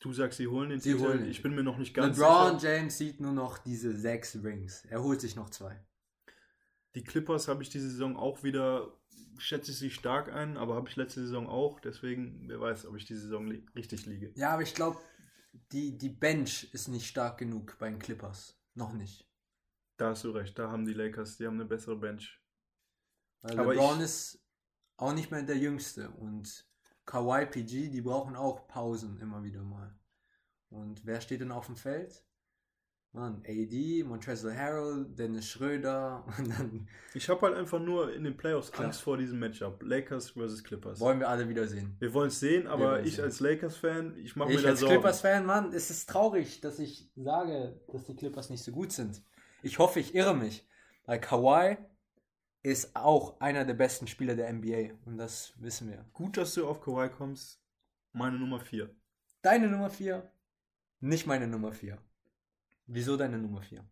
Du 0.00 0.12
sagst, 0.12 0.38
sie 0.38 0.48
holen 0.48 0.70
den 0.70 0.80
Sie 0.80 0.92
Titel. 0.92 1.04
holen 1.04 1.18
den 1.20 1.30
ich 1.30 1.42
bin 1.42 1.54
mir 1.54 1.62
noch 1.62 1.76
nicht 1.78 1.92
ganz 1.94 2.16
LeBron 2.18 2.58
sicher. 2.58 2.76
James 2.76 2.96
sieht 2.98 3.20
nur 3.20 3.32
noch 3.32 3.58
diese 3.58 3.94
sechs 3.96 4.34
Rings. 4.42 4.84
Er 4.86 5.02
holt 5.02 5.20
sich 5.20 5.36
noch 5.36 5.50
zwei. 5.50 5.78
Die 6.94 7.04
Clippers 7.04 7.48
habe 7.48 7.62
ich 7.62 7.68
diese 7.68 7.88
Saison 7.90 8.16
auch 8.16 8.42
wieder, 8.42 8.92
schätze 9.38 9.70
ich 9.72 9.78
sie 9.78 9.90
stark 9.90 10.32
ein, 10.32 10.56
aber 10.56 10.74
habe 10.74 10.88
ich 10.88 10.96
letzte 10.96 11.20
Saison 11.20 11.46
auch. 11.46 11.80
Deswegen, 11.80 12.48
wer 12.48 12.60
weiß, 12.60 12.86
ob 12.86 12.96
ich 12.96 13.04
die 13.04 13.14
Saison 13.14 13.46
li 13.46 13.64
richtig 13.76 14.06
liege. 14.06 14.32
Ja, 14.34 14.50
aber 14.54 14.62
ich 14.62 14.74
glaube, 14.74 14.98
die, 15.72 15.96
die 15.98 16.08
Bench 16.08 16.68
ist 16.72 16.88
nicht 16.88 17.06
stark 17.06 17.38
genug 17.38 17.76
bei 17.78 17.90
den 17.90 17.98
Clippers. 17.98 18.58
Noch 18.74 18.92
nicht. 18.94 19.28
Da 19.98 20.10
hast 20.10 20.24
du 20.24 20.30
recht. 20.30 20.58
Da 20.58 20.70
haben 20.70 20.86
die 20.86 20.94
Lakers, 20.94 21.36
die 21.36 21.46
haben 21.46 21.54
eine 21.54 21.66
bessere 21.66 21.96
Bench. 21.96 22.40
Weil 23.42 23.58
Aber 23.58 23.74
LeBron 23.74 23.98
ich- 23.98 24.04
ist 24.04 24.42
auch 24.96 25.12
nicht 25.12 25.30
mehr 25.30 25.42
der 25.42 25.58
Jüngste. 25.58 26.10
Und 26.10 26.66
Kawhi 27.10 27.44
PG, 27.44 27.88
die 27.90 28.02
brauchen 28.02 28.36
auch 28.36 28.68
Pausen 28.68 29.18
immer 29.20 29.42
wieder 29.42 29.62
mal. 29.62 29.92
Und 30.68 31.04
wer 31.04 31.20
steht 31.20 31.40
denn 31.40 31.50
auf 31.50 31.66
dem 31.66 31.74
Feld? 31.74 32.24
Mann, 33.12 33.42
AD, 33.44 34.04
Montrezl 34.04 34.54
Harrell, 34.56 35.06
Dennis 35.18 35.48
Schröder 35.48 36.24
und 36.38 36.48
dann 36.48 36.88
Ich 37.12 37.28
habe 37.28 37.40
halt 37.40 37.56
einfach 37.56 37.80
nur 37.80 38.14
in 38.14 38.22
den 38.22 38.36
Playoffs 38.36 38.70
Klar. 38.70 38.86
Angst 38.86 39.02
vor 39.02 39.16
diesem 39.16 39.40
Matchup. 39.40 39.82
Lakers 39.82 40.30
versus 40.30 40.62
Clippers. 40.62 41.00
wollen 41.00 41.18
wir 41.18 41.28
alle 41.28 41.48
wieder 41.48 41.66
sehen. 41.66 41.96
Wir 41.98 42.14
wollen 42.14 42.28
es 42.28 42.38
sehen, 42.38 42.68
aber 42.68 43.02
ich 43.02 43.16
sehen. 43.16 43.24
als 43.24 43.40
Lakers-Fan, 43.40 44.16
ich 44.18 44.36
mache 44.36 44.50
mir 44.50 44.54
Ich 44.54 44.62
da 44.62 44.68
als 44.68 44.78
Sorgen. 44.78 44.94
Clippers-Fan, 44.94 45.44
Mann, 45.44 45.72
es 45.72 45.90
ist 45.90 46.08
traurig, 46.08 46.60
dass 46.60 46.78
ich 46.78 47.10
sage, 47.16 47.80
dass 47.92 48.04
die 48.04 48.14
Clippers 48.14 48.50
nicht 48.50 48.62
so 48.62 48.70
gut 48.70 48.92
sind. 48.92 49.20
Ich 49.64 49.80
hoffe, 49.80 49.98
ich 49.98 50.14
irre 50.14 50.36
mich. 50.36 50.64
Weil 51.06 51.20
Kawhi 51.20 51.76
ist 52.62 52.94
auch 52.94 53.40
einer 53.40 53.64
der 53.64 53.74
besten 53.74 54.06
Spieler 54.06 54.34
der 54.34 54.52
NBA. 54.52 54.94
Und 55.06 55.18
das 55.18 55.54
wissen 55.56 55.90
wir. 55.90 56.04
Gut, 56.12 56.36
dass 56.36 56.54
du 56.54 56.68
auf 56.68 56.80
Kawhi 56.80 57.08
kommst. 57.08 57.62
Meine 58.12 58.38
Nummer 58.38 58.60
4. 58.60 58.94
Deine 59.42 59.68
Nummer 59.68 59.88
4, 59.88 60.30
nicht 61.00 61.26
meine 61.26 61.46
Nummer 61.46 61.72
4. 61.72 61.96
Wieso 62.86 63.16
deine 63.16 63.38
Nummer 63.38 63.62
4? 63.62 63.82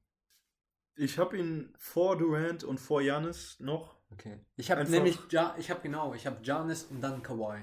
Ich 0.97 1.19
habe 1.19 1.39
ihn 1.39 1.73
vor 1.79 2.19
Durant 2.19 2.65
und 2.65 2.79
vor 2.79 3.01
Janis 3.01 3.59
noch. 3.61 3.97
Okay. 4.11 4.39
Ich 4.57 4.71
habe 4.71 4.85
nämlich, 4.85 5.19
ja, 5.31 5.55
ich 5.59 5.71
habe 5.71 5.81
genau, 5.81 6.13
ich 6.13 6.27
habe 6.27 6.43
Giannis 6.43 6.85
und 6.85 7.01
dann 7.01 7.23
Kawhi. 7.23 7.63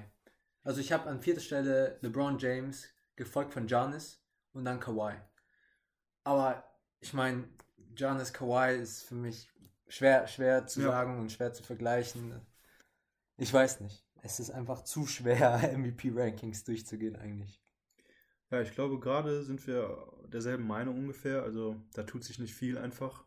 Also 0.64 0.82
ich 0.82 0.92
habe 0.92 1.10
an 1.10 1.22
vierter 1.22 1.42
Stelle 1.42 2.00
LeBron 2.02 2.40
James, 2.40 2.88
gefolgt 3.16 3.54
von 3.54 3.68
Giannis 3.68 4.24
und 4.54 4.66
dann 4.66 4.80
Kawhi. 4.80 5.16
Aber 6.24 6.64
ich 7.02 7.14
meine, 7.14 7.48
Giannis 7.94 8.34
Kawhi 8.34 8.78
ist 8.78 9.04
für 9.04 9.16
mich 9.16 9.52
schwer, 9.88 10.28
schwer 10.28 10.68
zu 10.68 10.82
Ja. 10.82 10.88
sagen 10.88 11.20
und 11.20 11.32
schwer 11.32 11.54
zu 11.54 11.64
vergleichen. 11.64 12.42
Ich 13.38 13.54
weiß 13.54 13.82
nicht. 13.82 14.04
Es 14.22 14.40
ist 14.40 14.50
einfach 14.52 14.84
zu 14.84 15.06
schwer, 15.06 15.60
MVP-Rankings 15.78 16.64
durchzugehen 16.64 17.16
eigentlich. 17.16 17.62
Ja, 18.50 18.62
ich 18.62 18.72
glaube, 18.72 19.00
gerade 19.00 19.44
sind 19.44 19.66
wir 19.68 20.08
derselben 20.28 20.66
Meinung 20.68 20.98
ungefähr. 20.98 21.44
Also 21.44 21.82
da 21.94 22.04
tut 22.04 22.24
sich 22.24 22.40
nicht 22.40 22.54
viel 22.54 22.78
einfach. 22.78 23.26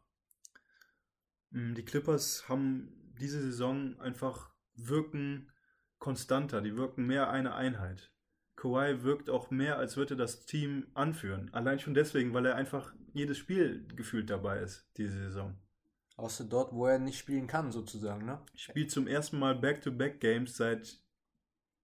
Mm, 1.50 1.74
Die 1.74 1.84
Clippers 1.84 2.48
haben 2.48 3.12
diese 3.18 3.40
Saison 3.40 3.98
einfach 4.00 4.50
wirken 4.74 5.50
konstanter. 5.98 6.60
Die 6.60 6.76
wirken 6.76 7.06
mehr 7.06 7.30
eine 7.30 7.54
Einheit. 7.54 8.12
Kawhi 8.56 9.02
wirkt 9.02 9.30
auch 9.30 9.50
mehr, 9.50 9.78
als 9.78 9.96
würde 9.96 10.16
das 10.16 10.44
Team 10.46 10.88
anführen. 10.94 11.52
Allein 11.52 11.78
schon 11.78 11.94
deswegen, 11.94 12.34
weil 12.34 12.46
er 12.46 12.56
einfach 12.56 12.92
jedes 13.12 13.38
Spiel 13.38 13.86
gefühlt 13.94 14.30
dabei 14.30 14.60
ist, 14.60 14.88
diese 14.96 15.16
Saison. 15.18 15.56
Außer 16.18 16.44
dort, 16.44 16.74
wo 16.74 16.86
er 16.86 16.98
nicht 16.98 17.16
spielen 17.16 17.46
kann, 17.46 17.70
sozusagen, 17.70 18.26
ne? 18.26 18.40
Spielt 18.56 18.90
zum 18.90 19.06
ersten 19.06 19.38
Mal 19.38 19.54
Back-to-Back-Games 19.54 20.56
seit 20.56 20.98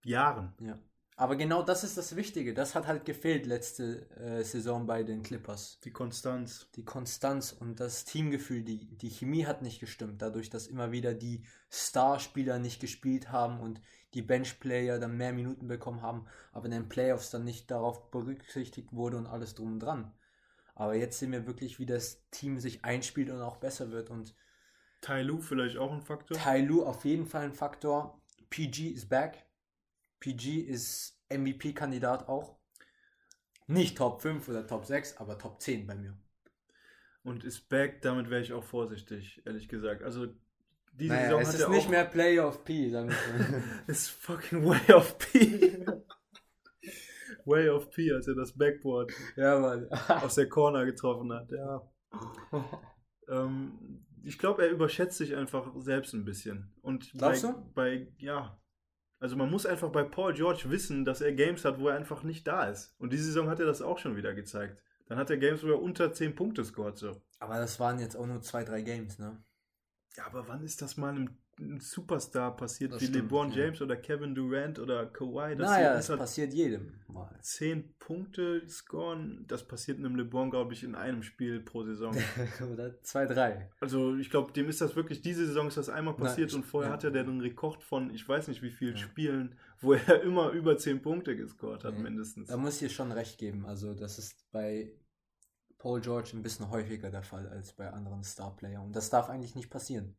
Jahren. 0.04 0.52
Ja. 0.60 0.76
Aber 1.14 1.36
genau 1.36 1.62
das 1.62 1.84
ist 1.84 1.96
das 1.96 2.16
Wichtige. 2.16 2.52
Das 2.52 2.74
hat 2.74 2.88
halt 2.88 3.04
gefehlt 3.04 3.46
letzte 3.46 4.10
äh, 4.16 4.42
Saison 4.42 4.86
bei 4.88 5.04
den 5.04 5.22
Clippers. 5.22 5.78
Die 5.84 5.92
Konstanz. 5.92 6.68
Die 6.74 6.84
Konstanz 6.84 7.52
und 7.52 7.78
das 7.78 8.04
Teamgefühl, 8.04 8.64
die, 8.64 8.96
die 8.96 9.10
Chemie 9.10 9.46
hat 9.46 9.62
nicht 9.62 9.78
gestimmt, 9.78 10.20
dadurch, 10.20 10.50
dass 10.50 10.66
immer 10.66 10.90
wieder 10.90 11.14
die 11.14 11.44
Starspieler 11.70 12.58
nicht 12.58 12.80
gespielt 12.80 13.30
haben 13.30 13.60
und 13.60 13.80
die 14.14 14.22
Benchplayer 14.22 14.98
dann 14.98 15.16
mehr 15.16 15.32
Minuten 15.32 15.68
bekommen 15.68 16.02
haben, 16.02 16.26
aber 16.50 16.64
in 16.66 16.72
den 16.72 16.88
Playoffs 16.88 17.30
dann 17.30 17.44
nicht 17.44 17.70
darauf 17.70 18.10
berücksichtigt 18.10 18.92
wurde 18.92 19.16
und 19.16 19.28
alles 19.28 19.54
drum 19.54 19.74
und 19.74 19.80
dran. 19.80 20.12
Aber 20.74 20.94
jetzt 20.94 21.18
sehen 21.18 21.32
wir 21.32 21.46
wirklich, 21.46 21.78
wie 21.78 21.86
das 21.86 22.28
Team 22.30 22.58
sich 22.58 22.84
einspielt 22.84 23.30
und 23.30 23.40
auch 23.40 23.58
besser 23.58 23.90
wird. 23.90 24.10
Und 24.10 24.34
Tai 25.00 25.22
Lu 25.22 25.40
vielleicht 25.40 25.76
auch 25.76 25.92
ein 25.92 26.02
Faktor. 26.02 26.36
Tai 26.36 26.60
Lu 26.60 26.84
auf 26.84 27.04
jeden 27.04 27.26
Fall 27.26 27.44
ein 27.44 27.52
Faktor. 27.52 28.20
PG 28.50 28.88
ist 28.88 29.08
back. 29.08 29.46
PG 30.20 30.60
ist 30.60 31.20
MVP-Kandidat 31.28 32.28
auch. 32.28 32.56
Nicht 33.66 33.98
Top 33.98 34.20
5 34.20 34.48
oder 34.48 34.66
Top 34.66 34.84
6, 34.84 35.18
aber 35.18 35.38
Top 35.38 35.60
10 35.60 35.86
bei 35.86 35.94
mir. 35.94 36.16
Und 37.22 37.44
ist 37.44 37.68
back, 37.68 38.02
damit 38.02 38.28
wäre 38.28 38.42
ich 38.42 38.52
auch 38.52 38.64
vorsichtig, 38.64 39.42
ehrlich 39.46 39.68
gesagt. 39.68 40.02
Also 40.02 40.26
diese 40.92 41.14
Naja, 41.14 41.24
Saison 41.24 41.42
es 41.42 41.54
ist 41.54 41.68
nicht 41.68 41.90
mehr 41.90 42.04
Play 42.04 42.38
of 42.38 42.64
P, 42.64 42.90
sagen 42.90 43.08
wir 43.08 43.48
mal. 43.48 43.62
ist 43.86 44.10
fucking 44.10 44.64
way 44.64 44.92
of 44.92 45.18
P. 45.18 45.84
way 47.46 47.68
of 47.68 47.90
P, 47.90 48.12
als 48.12 48.28
er 48.28 48.34
das 48.34 48.56
Backboard 48.56 49.12
ja, 49.36 49.58
Mann. 49.58 49.88
aus 50.08 50.34
der 50.34 50.48
Corner 50.48 50.84
getroffen 50.84 51.32
hat. 51.32 51.50
Ja. 51.50 51.82
Ähm, 53.28 54.04
ich 54.22 54.38
glaube, 54.38 54.62
er 54.62 54.70
überschätzt 54.70 55.18
sich 55.18 55.36
einfach 55.36 55.70
selbst 55.76 56.14
ein 56.14 56.24
bisschen. 56.24 56.72
Und 56.82 57.12
Glaubst 57.12 57.42
bei, 57.42 57.52
du? 57.52 57.72
bei, 57.74 58.12
ja. 58.18 58.60
Also 59.18 59.36
man 59.36 59.50
muss 59.50 59.64
einfach 59.64 59.90
bei 59.90 60.02
Paul 60.02 60.34
George 60.34 60.64
wissen, 60.66 61.04
dass 61.04 61.20
er 61.20 61.32
Games 61.32 61.64
hat, 61.64 61.78
wo 61.78 61.88
er 61.88 61.96
einfach 61.96 62.22
nicht 62.22 62.46
da 62.46 62.68
ist. 62.68 62.94
Und 62.98 63.12
diese 63.12 63.24
Saison 63.24 63.48
hat 63.48 63.60
er 63.60 63.66
das 63.66 63.80
auch 63.80 63.98
schon 63.98 64.16
wieder 64.16 64.34
gezeigt. 64.34 64.82
Dann 65.06 65.18
hat 65.18 65.30
er 65.30 65.36
Games, 65.36 65.62
wo 65.62 65.68
er 65.68 65.80
unter 65.80 66.12
10 66.12 66.34
Punkte 66.34 66.64
scored. 66.64 66.98
So. 66.98 67.22
Aber 67.38 67.58
das 67.58 67.78
waren 67.80 67.98
jetzt 67.98 68.16
auch 68.16 68.26
nur 68.26 68.40
zwei, 68.42 68.64
drei 68.64 68.82
Games, 68.82 69.18
ne? 69.18 69.42
Ja, 70.16 70.26
aber 70.26 70.46
wann 70.48 70.62
ist 70.62 70.80
das 70.80 70.96
mal 70.96 71.10
einem, 71.10 71.36
einem 71.58 71.80
Superstar 71.80 72.56
passiert, 72.56 72.92
Das 72.92 73.00
wie 73.00 73.06
stimmt, 73.06 73.24
LeBron 73.30 73.50
ja. 73.52 73.64
James 73.64 73.80
oder 73.82 73.96
Kevin 73.96 74.34
Durant 74.34 74.78
oder 74.78 75.06
Kawhi, 75.06 75.56
dass 75.56 75.70
naja, 75.70 75.94
es 75.98 76.08
unter 76.10 76.20
passiert 76.22 76.52
jedem 76.54 76.92
mal. 77.08 77.30
10 77.40 77.94
Punkte 77.98 78.62
scoren? 78.68 79.44
Das 79.48 79.66
passiert 79.66 79.98
einem 79.98 80.16
LeBron, 80.16 80.50
glaube 80.50 80.72
ich, 80.72 80.82
in 80.84 80.94
einem 80.94 81.22
Spiel 81.22 81.60
pro 81.60 81.84
Saison. 81.84 82.14
Oder 82.72 83.00
zwei, 83.02 83.26
drei. 83.26 83.70
Also 83.80 84.16
ich 84.16 84.30
glaube, 84.30 84.52
dem 84.52 84.68
ist 84.68 84.80
das 84.80 84.96
wirklich, 84.96 85.22
diese 85.22 85.46
Saison 85.46 85.68
ist 85.68 85.76
das 85.76 85.88
einmal 85.88 86.14
Na, 86.18 86.24
passiert 86.24 86.50
ich- 86.50 86.56
und 86.56 86.64
vorher 86.64 86.90
ja. 86.90 86.94
hatte 86.94 87.12
der 87.12 87.24
den 87.24 87.40
Rekord 87.40 87.82
von, 87.82 88.10
ich 88.14 88.28
weiß 88.28 88.48
nicht 88.48 88.62
wie 88.62 88.70
vielen 88.70 88.96
Ja. 88.96 89.02
Spielen, 89.02 89.58
wo 89.80 89.92
er 89.94 90.22
immer 90.22 90.50
über 90.50 90.76
10 90.76 91.02
Punkte 91.02 91.36
gescored 91.36 91.84
hat, 91.84 91.98
mindestens. 91.98 92.48
Da 92.48 92.56
muss 92.56 92.80
ich 92.82 92.92
schon 92.94 93.12
recht 93.12 93.38
geben. 93.38 93.64
Also, 93.66 93.94
das 93.94 94.18
ist 94.18 94.50
bei 94.50 94.92
Paul 95.78 96.00
George 96.00 96.30
ein 96.32 96.42
bisschen 96.42 96.70
häufiger 96.70 97.10
der 97.10 97.22
Fall 97.22 97.46
als 97.48 97.74
bei 97.74 97.90
anderen 97.92 98.24
Starplayern. 98.24 98.86
Und 98.86 98.96
das 98.96 99.10
darf 99.10 99.28
eigentlich 99.28 99.54
nicht 99.54 99.68
passieren. 99.70 100.16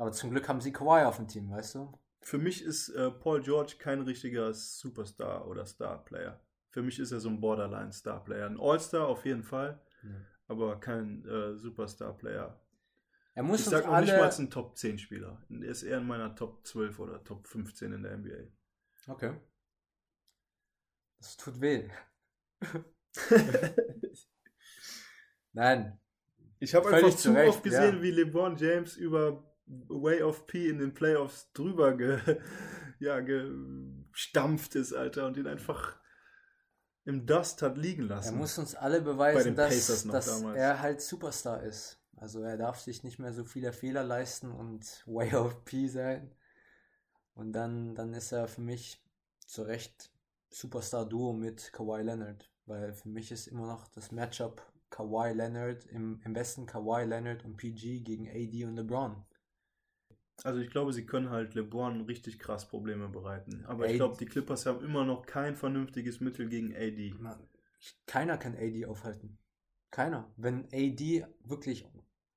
Aber 0.00 0.12
zum 0.12 0.30
Glück 0.30 0.48
haben 0.48 0.62
sie 0.62 0.72
Kawhi 0.72 1.04
auf 1.04 1.16
dem 1.16 1.28
Team, 1.28 1.50
weißt 1.50 1.74
du? 1.74 1.92
Für 2.22 2.38
mich 2.38 2.64
ist 2.64 2.88
äh, 2.88 3.10
Paul 3.10 3.42
George 3.42 3.74
kein 3.78 4.00
richtiger 4.00 4.54
Superstar 4.54 5.46
oder 5.46 5.66
Starplayer. 5.66 6.40
Für 6.70 6.80
mich 6.80 6.98
ist 6.98 7.12
er 7.12 7.20
so 7.20 7.28
ein 7.28 7.38
Borderline-Starplayer. 7.38 8.46
Ein 8.46 8.58
All-Star 8.58 9.06
auf 9.06 9.26
jeden 9.26 9.42
Fall, 9.42 9.78
aber 10.48 10.80
kein 10.80 11.26
äh, 11.26 11.54
Superstar-Player. 11.54 12.58
Er 13.34 13.42
muss 13.42 13.60
Ich 13.60 13.66
sag 13.66 13.84
nicht 13.84 14.10
alle. 14.10 14.18
mal 14.20 14.30
ein 14.30 14.48
Top 14.48 14.74
10 14.78 14.98
Spieler. 14.98 15.44
Er 15.50 15.68
ist 15.68 15.82
eher 15.82 15.98
in 15.98 16.06
meiner 16.06 16.34
Top 16.34 16.66
12 16.66 16.98
oder 16.98 17.22
Top 17.22 17.46
15 17.46 17.92
in 17.92 18.02
der 18.02 18.16
NBA. 18.16 18.48
Okay. 19.06 19.34
Das 21.18 21.36
tut 21.36 21.60
weh. 21.60 21.90
Nein. 25.52 26.00
Ich 26.58 26.74
habe 26.74 26.88
einfach 26.88 27.14
zu 27.14 27.36
oft 27.36 27.62
gesehen, 27.62 27.96
ja. 27.96 28.02
wie 28.02 28.12
LeBron 28.12 28.56
James 28.56 28.96
über 28.96 29.49
Way 29.88 30.22
of 30.22 30.46
P 30.46 30.68
in 30.68 30.78
den 30.78 30.94
Playoffs 30.94 31.52
drüber 31.52 31.96
ge, 31.96 32.18
ja, 32.98 33.20
gestampft 33.20 34.74
ist, 34.74 34.92
Alter, 34.92 35.26
und 35.26 35.36
ihn 35.36 35.46
einfach 35.46 35.98
im 37.04 37.26
Dust 37.26 37.62
hat 37.62 37.78
liegen 37.78 38.02
Er 38.02 38.16
lassen. 38.16 38.36
muss 38.36 38.58
uns 38.58 38.74
alle 38.74 39.00
beweisen, 39.00 39.56
dass, 39.56 40.04
dass 40.06 40.42
er 40.42 40.80
halt 40.80 41.00
Superstar 41.00 41.62
ist. 41.62 41.98
Also 42.16 42.42
er 42.42 42.58
darf 42.58 42.78
sich 42.80 43.02
nicht 43.02 43.18
mehr 43.18 43.32
so 43.32 43.44
viele 43.44 43.72
Fehler 43.72 44.04
leisten 44.04 44.52
und 44.52 45.02
way 45.06 45.34
of 45.34 45.64
P 45.64 45.88
sein. 45.88 46.34
Und 47.34 47.52
dann, 47.52 47.94
dann 47.94 48.12
ist 48.12 48.32
er 48.32 48.48
für 48.48 48.60
mich 48.60 49.02
zu 49.46 49.62
Recht 49.62 50.12
Superstar-Duo 50.50 51.32
mit 51.32 51.72
Kawhi 51.72 52.02
Leonard. 52.02 52.50
Weil 52.66 52.92
für 52.92 53.08
mich 53.08 53.32
ist 53.32 53.46
immer 53.46 53.66
noch 53.66 53.88
das 53.88 54.12
Matchup 54.12 54.62
Kawhi 54.90 55.32
Leonard, 55.32 55.86
im, 55.86 56.20
im 56.24 56.32
besten 56.32 56.66
Kawhi 56.66 57.04
Leonard 57.04 57.44
und 57.44 57.56
PG 57.56 58.00
gegen 58.00 58.28
AD 58.28 58.64
und 58.64 58.76
LeBron. 58.76 59.24
Also 60.44 60.60
ich 60.60 60.70
glaube, 60.70 60.92
sie 60.92 61.06
können 61.06 61.30
halt 61.30 61.54
LeBron 61.54 62.02
richtig 62.02 62.38
krass 62.38 62.68
Probleme 62.68 63.08
bereiten. 63.08 63.64
Aber 63.66 63.86
Ey. 63.86 63.92
ich 63.92 63.96
glaube, 63.98 64.16
die 64.18 64.26
Clippers 64.26 64.66
haben 64.66 64.84
immer 64.84 65.04
noch 65.04 65.26
kein 65.26 65.54
vernünftiges 65.56 66.20
Mittel 66.20 66.48
gegen 66.48 66.74
AD. 66.74 67.14
Man, 67.18 67.38
keiner 68.06 68.38
kann 68.38 68.56
AD 68.56 68.86
aufhalten. 68.86 69.38
Keiner. 69.90 70.30
Wenn 70.36 70.66
AD 70.72 71.26
wirklich 71.44 71.86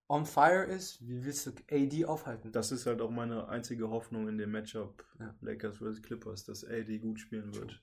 on 0.07 0.25
fire 0.25 0.65
ist, 0.65 1.01
wie 1.07 1.23
willst 1.23 1.47
du 1.47 1.51
AD 1.71 2.05
aufhalten? 2.05 2.51
Das 2.51 2.71
ist 2.71 2.85
halt 2.85 3.01
auch 3.01 3.09
meine 3.09 3.47
einzige 3.47 3.89
Hoffnung 3.89 4.27
in 4.27 4.37
dem 4.37 4.51
Matchup 4.51 5.05
Ja. 5.19 5.35
Lakers 5.41 5.77
vs. 5.77 6.01
Clippers, 6.01 6.43
dass 6.45 6.65
AD 6.65 6.99
gut 6.99 7.19
spielen 7.19 7.53
wird. 7.55 7.81